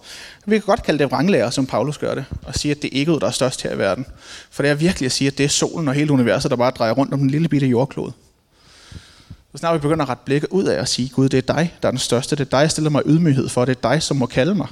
vi 0.50 0.58
kan 0.58 0.66
godt 0.66 0.82
kalde 0.82 0.98
det 0.98 1.10
vranglærer, 1.10 1.50
som 1.50 1.66
Paulus 1.66 1.98
gør 1.98 2.14
det, 2.14 2.24
og 2.46 2.54
sige, 2.54 2.72
at 2.72 2.82
det 2.82 2.98
er 2.98 3.02
egoet, 3.02 3.20
der 3.20 3.26
er 3.26 3.30
størst 3.30 3.62
her 3.62 3.72
i 3.72 3.78
verden. 3.78 4.06
For 4.50 4.62
det 4.62 4.70
er 4.70 4.74
virkelig 4.74 5.06
at 5.06 5.12
sige, 5.12 5.28
at 5.28 5.38
det 5.38 5.44
er 5.44 5.48
solen 5.48 5.88
og 5.88 5.94
hele 5.94 6.12
universet, 6.12 6.50
der 6.50 6.56
bare 6.56 6.70
drejer 6.70 6.92
rundt 6.92 7.12
om 7.12 7.18
den 7.18 7.30
lille 7.30 7.48
bitte 7.48 7.66
jordklode. 7.66 8.12
Så 9.52 9.58
snart 9.58 9.74
vi 9.74 9.78
begynder 9.78 10.04
at 10.04 10.08
rette 10.08 10.22
blikket 10.24 10.48
ud 10.50 10.64
af 10.64 10.80
og 10.80 10.88
sige, 10.88 11.08
Gud, 11.08 11.28
det 11.28 11.38
er 11.50 11.54
dig, 11.54 11.74
der 11.82 11.88
er 11.88 11.92
den 11.92 11.98
største, 11.98 12.36
det 12.36 12.44
er 12.44 12.50
dig, 12.50 12.58
jeg 12.58 12.70
stiller 12.70 12.90
mig 12.90 13.02
ydmyghed 13.06 13.48
for, 13.48 13.64
det 13.64 13.76
er 13.76 13.90
dig, 13.90 14.02
som 14.02 14.16
må 14.16 14.26
kalde 14.26 14.54
mig. 14.54 14.68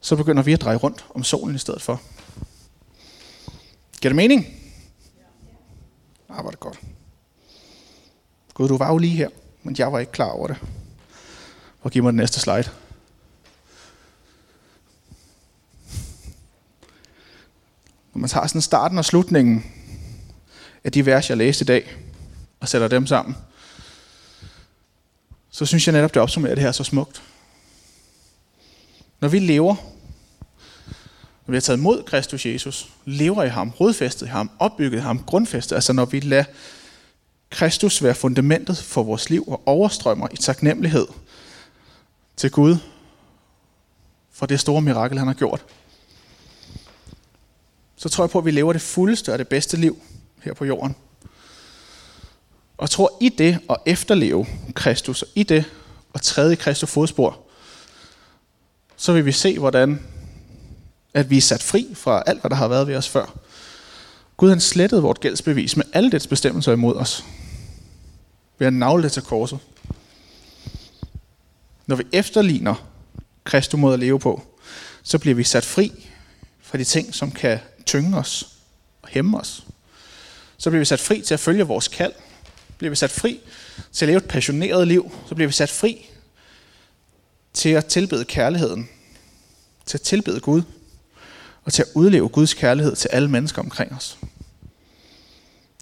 Så 0.00 0.16
begynder 0.16 0.42
vi 0.42 0.52
at 0.52 0.60
dreje 0.60 0.76
rundt 0.76 1.04
om 1.14 1.24
solen 1.24 1.54
i 1.54 1.58
stedet 1.58 1.82
for. 1.82 2.00
Giver 4.00 4.10
det 4.10 4.16
mening? 4.16 4.46
Ah, 6.28 6.44
var 6.44 6.50
det 6.50 6.60
godt. 6.60 6.80
Gud, 8.54 8.68
du 8.68 8.76
var 8.76 8.88
jo 8.92 8.98
lige 8.98 9.16
her, 9.16 9.28
men 9.62 9.76
jeg 9.78 9.92
var 9.92 9.98
ikke 9.98 10.12
klar 10.12 10.30
over 10.30 10.46
det. 10.46 10.56
Og 11.82 11.90
giv 11.90 12.02
mig 12.02 12.12
den 12.12 12.16
næste 12.16 12.40
slide. 12.40 12.70
Når 18.14 18.20
man 18.20 18.30
tager 18.30 18.46
sådan 18.46 18.60
starten 18.60 18.98
og 18.98 19.04
slutningen 19.04 19.64
af 20.84 20.92
de 20.92 21.06
vers, 21.06 21.30
jeg 21.30 21.36
læste 21.36 21.62
i 21.62 21.66
dag, 21.66 21.96
og 22.60 22.68
sætter 22.68 22.88
dem 22.88 23.06
sammen, 23.06 23.36
så 25.50 25.66
synes 25.66 25.86
jeg 25.86 25.92
netop, 25.92 26.14
det 26.14 26.22
opsummerer 26.22 26.54
det 26.54 26.64
her 26.64 26.72
så 26.72 26.84
smukt. 26.84 27.22
Når 29.20 29.28
vi 29.28 29.38
lever, 29.38 29.74
når 31.46 31.52
vi 31.52 31.56
har 31.56 31.60
taget 31.60 31.78
mod 31.78 32.02
Kristus 32.02 32.46
Jesus, 32.46 32.88
lever 33.04 33.42
i 33.42 33.48
ham, 33.48 33.70
rodfæstet 33.70 34.26
i 34.26 34.28
ham, 34.28 34.50
opbygget 34.58 34.98
i 34.98 35.00
ham, 35.00 35.24
grundfæstet, 35.24 35.76
altså 35.76 35.92
når 35.92 36.04
vi 36.04 36.20
lader 36.20 36.44
Kristus 37.50 38.02
være 38.02 38.14
fundamentet 38.14 38.78
for 38.78 39.02
vores 39.02 39.30
liv 39.30 39.44
og 39.48 39.62
overstrømmer 39.66 40.28
i 40.32 40.36
taknemmelighed 40.36 41.06
til 42.36 42.50
Gud 42.50 42.76
for 44.32 44.46
det 44.46 44.60
store 44.60 44.82
mirakel, 44.82 45.18
han 45.18 45.26
har 45.26 45.34
gjort, 45.34 45.64
så 48.00 48.08
tror 48.08 48.24
jeg 48.24 48.30
på, 48.30 48.38
at 48.38 48.44
vi 48.44 48.50
lever 48.50 48.72
det 48.72 48.82
fuldeste 48.82 49.32
og 49.32 49.38
det 49.38 49.48
bedste 49.48 49.76
liv 49.76 50.02
her 50.42 50.54
på 50.54 50.64
jorden. 50.64 50.96
Og 52.78 52.90
tror, 52.90 53.16
i 53.20 53.28
det 53.28 53.58
at 53.70 53.76
efterleve 53.86 54.46
Kristus, 54.74 55.22
og 55.22 55.28
i 55.34 55.42
det 55.42 55.64
at 56.14 56.22
træde 56.22 56.52
i 56.52 56.56
Kristus 56.56 56.90
fodspor, 56.90 57.38
så 58.96 59.12
vil 59.12 59.26
vi 59.26 59.32
se, 59.32 59.58
hvordan 59.58 60.02
at 61.14 61.30
vi 61.30 61.36
er 61.36 61.40
sat 61.40 61.62
fri 61.62 61.94
fra 61.94 62.22
alt, 62.26 62.40
hvad 62.40 62.50
der 62.50 62.56
har 62.56 62.68
været 62.68 62.86
ved 62.86 62.96
os 62.96 63.08
før. 63.08 63.38
Gud 64.36 64.48
han 64.48 64.60
slettede 64.60 65.02
vort 65.02 65.20
gældsbevis 65.20 65.76
med 65.76 65.84
alle 65.92 66.10
dets 66.10 66.26
bestemmelser 66.26 66.72
imod 66.72 66.96
os. 66.96 67.24
Ved 68.58 68.66
at 68.66 68.72
navle 68.72 69.02
det 69.02 69.12
til 69.12 69.22
korset. 69.22 69.58
Når 71.86 71.96
vi 71.96 72.04
efterligner 72.12 72.88
Kristus 73.44 73.80
måde 73.80 73.94
at 73.94 74.00
leve 74.00 74.20
på, 74.20 74.42
så 75.02 75.18
bliver 75.18 75.34
vi 75.34 75.44
sat 75.44 75.64
fri 75.64 76.08
fra 76.60 76.78
de 76.78 76.84
ting, 76.84 77.14
som 77.14 77.30
kan 77.30 77.58
tynge 77.86 78.18
os 78.18 78.48
og 79.02 79.08
hæmme 79.08 79.40
os. 79.40 79.64
Så 80.58 80.70
bliver 80.70 80.80
vi 80.80 80.84
sat 80.84 81.00
fri 81.00 81.22
til 81.22 81.34
at 81.34 81.40
følge 81.40 81.64
vores 81.64 81.88
kald. 81.88 82.12
Bliver 82.78 82.90
vi 82.90 82.96
sat 82.96 83.10
fri 83.10 83.40
til 83.92 84.04
at 84.04 84.08
leve 84.08 84.16
et 84.16 84.28
passioneret 84.28 84.88
liv. 84.88 85.12
Så 85.28 85.34
bliver 85.34 85.48
vi 85.48 85.52
sat 85.52 85.70
fri 85.70 86.10
til 87.52 87.68
at 87.68 87.86
tilbede 87.86 88.24
kærligheden. 88.24 88.88
Til 89.86 89.96
at 89.96 90.02
tilbede 90.02 90.40
Gud. 90.40 90.62
Og 91.64 91.72
til 91.72 91.82
at 91.82 91.88
udleve 91.94 92.28
Guds 92.28 92.54
kærlighed 92.54 92.96
til 92.96 93.08
alle 93.08 93.30
mennesker 93.30 93.62
omkring 93.62 93.92
os. 93.92 94.18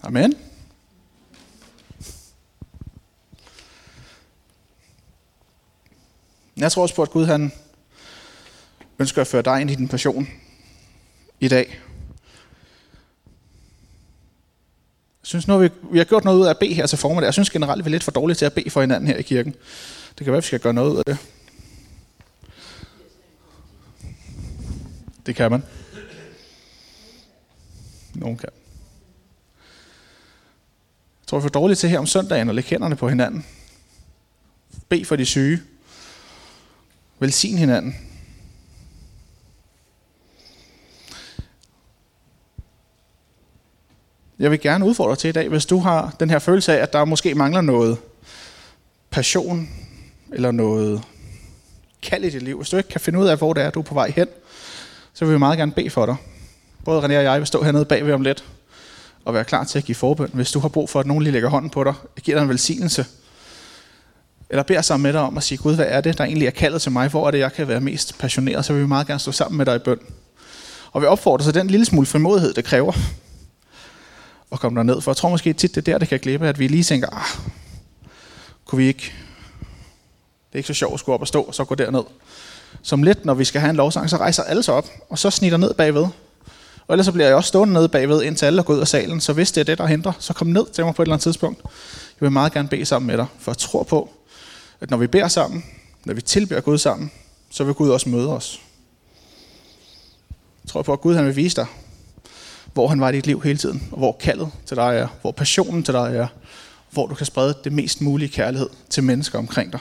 Amen. 0.02 0.34
Jeg 6.56 6.72
tror 6.72 6.82
også 6.82 6.94
på, 6.94 7.02
at 7.02 7.10
Gud 7.10 7.26
han 7.26 7.52
ønsker 8.98 9.20
at 9.20 9.26
føre 9.26 9.42
dig 9.42 9.60
ind 9.60 9.70
i 9.70 9.74
din 9.74 9.88
passion 9.88 10.28
i 11.40 11.48
dag. 11.48 11.80
Synes 15.28 15.48
nu, 15.48 15.58
vi, 15.58 15.68
vi 15.92 15.98
har 15.98 16.04
gjort 16.04 16.24
noget 16.24 16.38
ud 16.38 16.46
af 16.46 16.50
at 16.50 16.58
bede 16.58 16.74
her 16.74 16.86
til 16.86 16.98
formiddag. 16.98 17.26
Jeg 17.26 17.32
synes 17.32 17.50
generelt, 17.50 17.84
vi 17.84 17.88
er 17.88 17.90
lidt 17.90 18.04
for 18.04 18.10
dårlige 18.10 18.36
til 18.36 18.44
at 18.44 18.52
bede 18.52 18.70
for 18.70 18.80
hinanden 18.80 19.08
her 19.08 19.16
i 19.16 19.22
kirken. 19.22 19.54
Det 20.18 20.24
kan 20.24 20.26
være, 20.26 20.36
at 20.36 20.42
vi 20.42 20.46
skal 20.46 20.60
gøre 20.60 20.72
noget 20.72 20.90
ud 20.90 20.96
af 20.96 21.04
det. 21.06 21.18
Det 25.26 25.36
kan 25.36 25.50
man. 25.50 25.62
Nogen 28.14 28.36
kan. 28.36 28.48
Jeg 31.20 31.26
tror, 31.26 31.38
vi 31.38 31.40
er 31.40 31.42
for 31.42 31.48
dårlige 31.48 31.76
til 31.76 31.88
her 31.88 31.98
om 31.98 32.06
søndagen 32.06 32.48
at 32.48 32.54
lægge 32.54 32.70
hænderne 32.70 32.96
på 32.96 33.08
hinanden. 33.08 33.46
Be 34.88 35.04
for 35.04 35.16
de 35.16 35.26
syge. 35.26 35.62
Velsign 37.18 37.58
hinanden. 37.58 38.07
Jeg 44.38 44.50
vil 44.50 44.60
gerne 44.60 44.84
udfordre 44.84 45.10
dig 45.10 45.18
til 45.18 45.28
i 45.28 45.32
dag, 45.32 45.48
hvis 45.48 45.66
du 45.66 45.78
har 45.78 46.14
den 46.20 46.30
her 46.30 46.38
følelse 46.38 46.78
af, 46.78 46.82
at 46.82 46.92
der 46.92 47.04
måske 47.04 47.34
mangler 47.34 47.60
noget 47.60 47.98
passion, 49.10 49.68
eller 50.32 50.50
noget 50.50 51.02
kald 52.02 52.24
i 52.24 52.30
dit 52.30 52.42
liv. 52.42 52.56
Hvis 52.56 52.70
du 52.70 52.76
ikke 52.76 52.88
kan 52.88 53.00
finde 53.00 53.18
ud 53.18 53.26
af, 53.26 53.38
hvor 53.38 53.52
det 53.52 53.62
er, 53.62 53.70
du 53.70 53.80
er 53.80 53.84
på 53.84 53.94
vej 53.94 54.12
hen, 54.16 54.28
så 55.14 55.24
vil 55.24 55.34
vi 55.34 55.38
meget 55.38 55.58
gerne 55.58 55.72
bede 55.72 55.90
for 55.90 56.06
dig. 56.06 56.16
Både 56.84 57.00
René 57.00 57.04
og 57.04 57.24
jeg 57.24 57.38
vil 57.38 57.46
stå 57.46 57.62
hernede 57.62 57.84
bagved 57.84 58.12
om 58.12 58.22
lidt, 58.22 58.44
og 59.24 59.34
være 59.34 59.44
klar 59.44 59.64
til 59.64 59.78
at 59.78 59.84
give 59.84 59.94
forbøn. 59.94 60.30
Hvis 60.32 60.52
du 60.52 60.60
har 60.60 60.68
brug 60.68 60.90
for, 60.90 61.00
at 61.00 61.06
nogen 61.06 61.22
lige 61.22 61.32
lægger 61.32 61.48
hånden 61.48 61.70
på 61.70 61.84
dig, 61.84 61.94
giver 62.22 62.36
dig 62.36 62.42
en 62.42 62.48
velsignelse, 62.48 63.06
eller 64.50 64.62
beder 64.62 64.82
sammen 64.82 65.02
med 65.02 65.12
dig 65.12 65.20
om 65.20 65.36
at 65.36 65.42
sige, 65.42 65.58
Gud, 65.58 65.74
hvad 65.74 65.86
er 65.88 66.00
det, 66.00 66.18
der 66.18 66.24
egentlig 66.24 66.46
er 66.46 66.50
kaldet 66.50 66.82
til 66.82 66.92
mig? 66.92 67.08
Hvor 67.08 67.26
er 67.26 67.30
det, 67.30 67.38
jeg 67.38 67.52
kan 67.52 67.68
være 67.68 67.80
mest 67.80 68.18
passioneret? 68.18 68.64
Så 68.64 68.72
vil 68.72 68.82
vi 68.82 68.86
meget 68.88 69.06
gerne 69.06 69.20
stå 69.20 69.32
sammen 69.32 69.58
med 69.58 69.66
dig 69.66 69.76
i 69.76 69.78
bøn. 69.78 69.98
Og 70.92 71.02
vi 71.02 71.06
opfordrer 71.06 71.44
så 71.44 71.52
den 71.52 71.66
lille 71.66 71.86
smule 71.86 72.06
frimodighed, 72.06 72.54
det 72.54 72.64
kræver 72.64 72.92
at 74.52 74.60
komme 74.60 74.84
ned. 74.84 75.00
For 75.00 75.10
jeg 75.10 75.16
tror 75.16 75.28
måske 75.28 75.52
tit, 75.52 75.74
det 75.74 75.88
er 75.88 75.92
der, 75.92 75.98
det 75.98 76.08
kan 76.08 76.20
glippe, 76.20 76.48
at 76.48 76.58
vi 76.58 76.68
lige 76.68 76.84
tænker, 76.84 77.08
ah, 77.08 77.40
kunne 78.64 78.76
vi 78.76 78.86
ikke, 78.86 79.12
det 80.48 80.52
er 80.52 80.56
ikke 80.56 80.66
så 80.66 80.74
sjovt 80.74 80.94
at 80.94 81.00
skulle 81.00 81.14
op 81.14 81.20
og 81.20 81.28
stå, 81.28 81.42
og 81.42 81.54
så 81.54 81.64
gå 81.64 81.74
derned. 81.74 82.04
Som 82.82 83.02
lidt, 83.02 83.24
når 83.24 83.34
vi 83.34 83.44
skal 83.44 83.60
have 83.60 83.70
en 83.70 83.76
lovsang, 83.76 84.10
så 84.10 84.16
rejser 84.16 84.42
alle 84.42 84.62
sig 84.62 84.74
op, 84.74 84.88
og 85.08 85.18
så 85.18 85.30
snitter 85.30 85.58
ned 85.58 85.74
bagved. 85.74 86.06
Og 86.86 86.94
ellers 86.94 87.06
så 87.06 87.12
bliver 87.12 87.26
jeg 87.26 87.36
også 87.36 87.48
stående 87.48 87.74
nede 87.74 87.88
bagved, 87.88 88.22
indtil 88.22 88.46
alle 88.46 88.58
er 88.58 88.62
gået 88.62 88.76
ud 88.76 88.80
af 88.80 88.88
salen. 88.88 89.20
Så 89.20 89.32
hvis 89.32 89.52
det 89.52 89.60
er 89.60 89.64
det, 89.64 89.78
der 89.78 89.86
hindrer, 89.86 90.12
så 90.18 90.32
kom 90.32 90.46
ned 90.46 90.66
til 90.72 90.84
mig 90.84 90.94
på 90.94 91.02
et 91.02 91.06
eller 91.06 91.14
andet 91.14 91.22
tidspunkt. 91.22 91.62
Jeg 91.64 92.20
vil 92.20 92.32
meget 92.32 92.52
gerne 92.52 92.68
bede 92.68 92.84
sammen 92.84 93.06
med 93.06 93.16
dig, 93.16 93.26
for 93.38 93.50
jeg 93.50 93.58
tror 93.58 93.82
på, 93.82 94.10
at 94.80 94.90
når 94.90 94.96
vi 94.96 95.06
beder 95.06 95.28
sammen, 95.28 95.64
når 96.04 96.14
vi 96.14 96.20
tilbeder 96.20 96.60
Gud 96.60 96.78
sammen, 96.78 97.10
så 97.50 97.64
vil 97.64 97.74
Gud 97.74 97.90
også 97.90 98.08
møde 98.08 98.28
os. 98.36 98.60
Jeg 100.64 100.70
tror 100.70 100.82
på, 100.82 100.92
at 100.92 101.00
Gud 101.00 101.14
han 101.14 101.26
vil 101.26 101.36
vise 101.36 101.56
dig, 101.56 101.66
hvor 102.72 102.88
han 102.88 103.00
var 103.00 103.08
i 103.08 103.12
dit 103.12 103.26
liv 103.26 103.42
hele 103.42 103.58
tiden, 103.58 103.88
og 103.92 103.98
hvor 103.98 104.16
kaldet 104.20 104.50
til 104.66 104.76
dig 104.76 104.96
er, 104.96 105.08
hvor 105.20 105.32
passionen 105.32 105.82
til 105.82 105.94
dig 105.94 106.16
er, 106.16 106.26
hvor 106.90 107.06
du 107.06 107.14
kan 107.14 107.26
sprede 107.26 107.54
det 107.64 107.72
mest 107.72 108.00
mulige 108.00 108.28
kærlighed 108.28 108.68
til 108.90 109.04
mennesker 109.04 109.38
omkring 109.38 109.72
dig. 109.72 109.80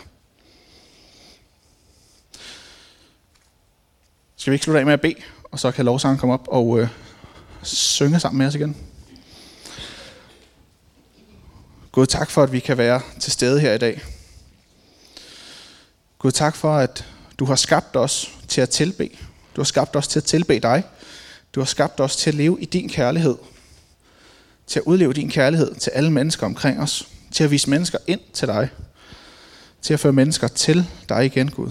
Skal 4.36 4.52
vi 4.52 4.56
ikke 4.56 4.64
slutte 4.64 4.80
af 4.80 4.86
med 4.86 4.94
at 4.94 5.02
bede, 5.02 5.16
og 5.52 5.60
så 5.60 5.72
kan 5.72 5.86
lovsangen 5.86 6.18
komme 6.18 6.34
op 6.34 6.48
og 6.48 6.80
øh, 6.80 6.88
synge 7.64 8.20
sammen 8.20 8.38
med 8.38 8.48
os 8.48 8.56
igen? 8.56 8.78
Gud, 11.92 12.06
tak 12.06 12.30
for, 12.30 12.44
at 12.44 12.52
vi 12.52 12.60
kan 12.60 12.78
være 12.78 13.02
til 13.20 13.32
stede 13.32 13.60
her 13.60 13.74
i 13.74 13.78
dag. 13.78 14.02
Gud, 16.20 16.32
tak 16.32 16.56
for, 16.56 16.76
at 16.76 17.06
du 17.40 17.46
har 17.46 17.56
skabt 17.56 17.96
os 17.96 18.32
til 18.48 18.62
at 18.62 18.70
tilbe. 18.70 19.10
Du 19.56 19.62
har 19.62 19.64
skabt 19.64 19.96
os 19.96 20.08
til 20.08 20.20
at 20.20 20.24
tilbe 20.24 20.60
dig. 20.60 20.84
Du 21.58 21.62
har 21.62 21.66
skabt 21.66 22.00
os 22.00 22.16
til 22.16 22.30
at 22.30 22.36
leve 22.36 22.62
i 22.62 22.66
din 22.66 22.90
kærlighed. 22.90 23.36
Til 24.68 24.80
at 24.80 24.84
udleve 24.86 25.14
din 25.14 25.30
kærlighed 25.30 25.76
til 25.76 25.90
alle 25.90 26.12
mennesker 26.12 26.46
omkring 26.46 26.80
os. 26.80 27.08
Til 27.32 27.44
at 27.44 27.52
vise 27.52 27.70
mennesker 27.70 27.98
ind 28.08 28.20
til 28.34 28.48
dig. 28.48 28.70
Til 29.82 29.94
at 29.94 30.00
føre 30.00 30.14
mennesker 30.14 30.48
til 30.48 30.86
dig 31.10 31.26
igen, 31.26 31.52
Gud. 31.52 31.68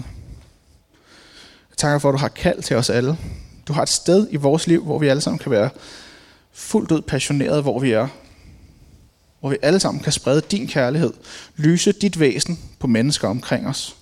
Jeg 1.69 1.77
takker 1.77 1.99
for, 1.99 2.09
at 2.09 2.13
du 2.13 2.17
har 2.17 2.27
kaldt 2.27 2.65
til 2.65 2.75
os 2.75 2.89
alle. 2.89 3.17
Du 3.67 3.73
har 3.73 3.81
et 3.81 3.89
sted 3.89 4.27
i 4.31 4.35
vores 4.35 4.67
liv, 4.67 4.83
hvor 4.83 4.99
vi 4.99 5.07
alle 5.07 5.21
sammen 5.21 5.39
kan 5.39 5.51
være 5.51 5.69
fuldt 6.51 6.91
ud 6.91 7.01
passionerede, 7.01 7.61
hvor 7.61 7.79
vi 7.79 7.91
er. 7.91 8.07
Hvor 9.39 9.49
vi 9.49 9.57
alle 9.61 9.79
sammen 9.79 10.03
kan 10.03 10.11
sprede 10.11 10.41
din 10.41 10.67
kærlighed. 10.67 11.13
Lyse 11.55 11.91
dit 11.91 12.19
væsen 12.19 12.59
på 12.79 12.87
mennesker 12.87 13.27
omkring 13.27 13.67
os. 13.67 13.95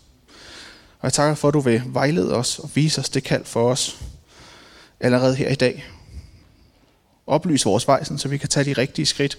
Og 0.99 1.03
jeg 1.03 1.13
takker 1.13 1.35
for, 1.35 1.47
at 1.47 1.53
du 1.53 1.59
vil 1.59 1.81
vejlede 1.85 2.35
os 2.35 2.59
og 2.59 2.69
vise 2.75 3.01
os 3.01 3.09
det 3.09 3.23
kald 3.23 3.45
for 3.45 3.71
os 3.71 3.97
allerede 4.99 5.35
her 5.35 5.49
i 5.49 5.55
dag. 5.55 5.85
Oplys 7.27 7.65
vores 7.65 7.87
vej, 7.87 8.03
så 8.03 8.27
vi 8.27 8.37
kan 8.37 8.49
tage 8.49 8.63
de 8.63 8.81
rigtige 8.81 9.05
skridt 9.05 9.37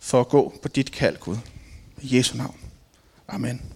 for 0.00 0.20
at 0.20 0.28
gå 0.28 0.54
på 0.62 0.68
dit 0.68 0.92
kald, 0.92 1.16
Gud. 1.16 1.36
I 2.02 2.16
Jesu 2.16 2.36
navn. 2.36 2.56
Amen. 3.28 3.75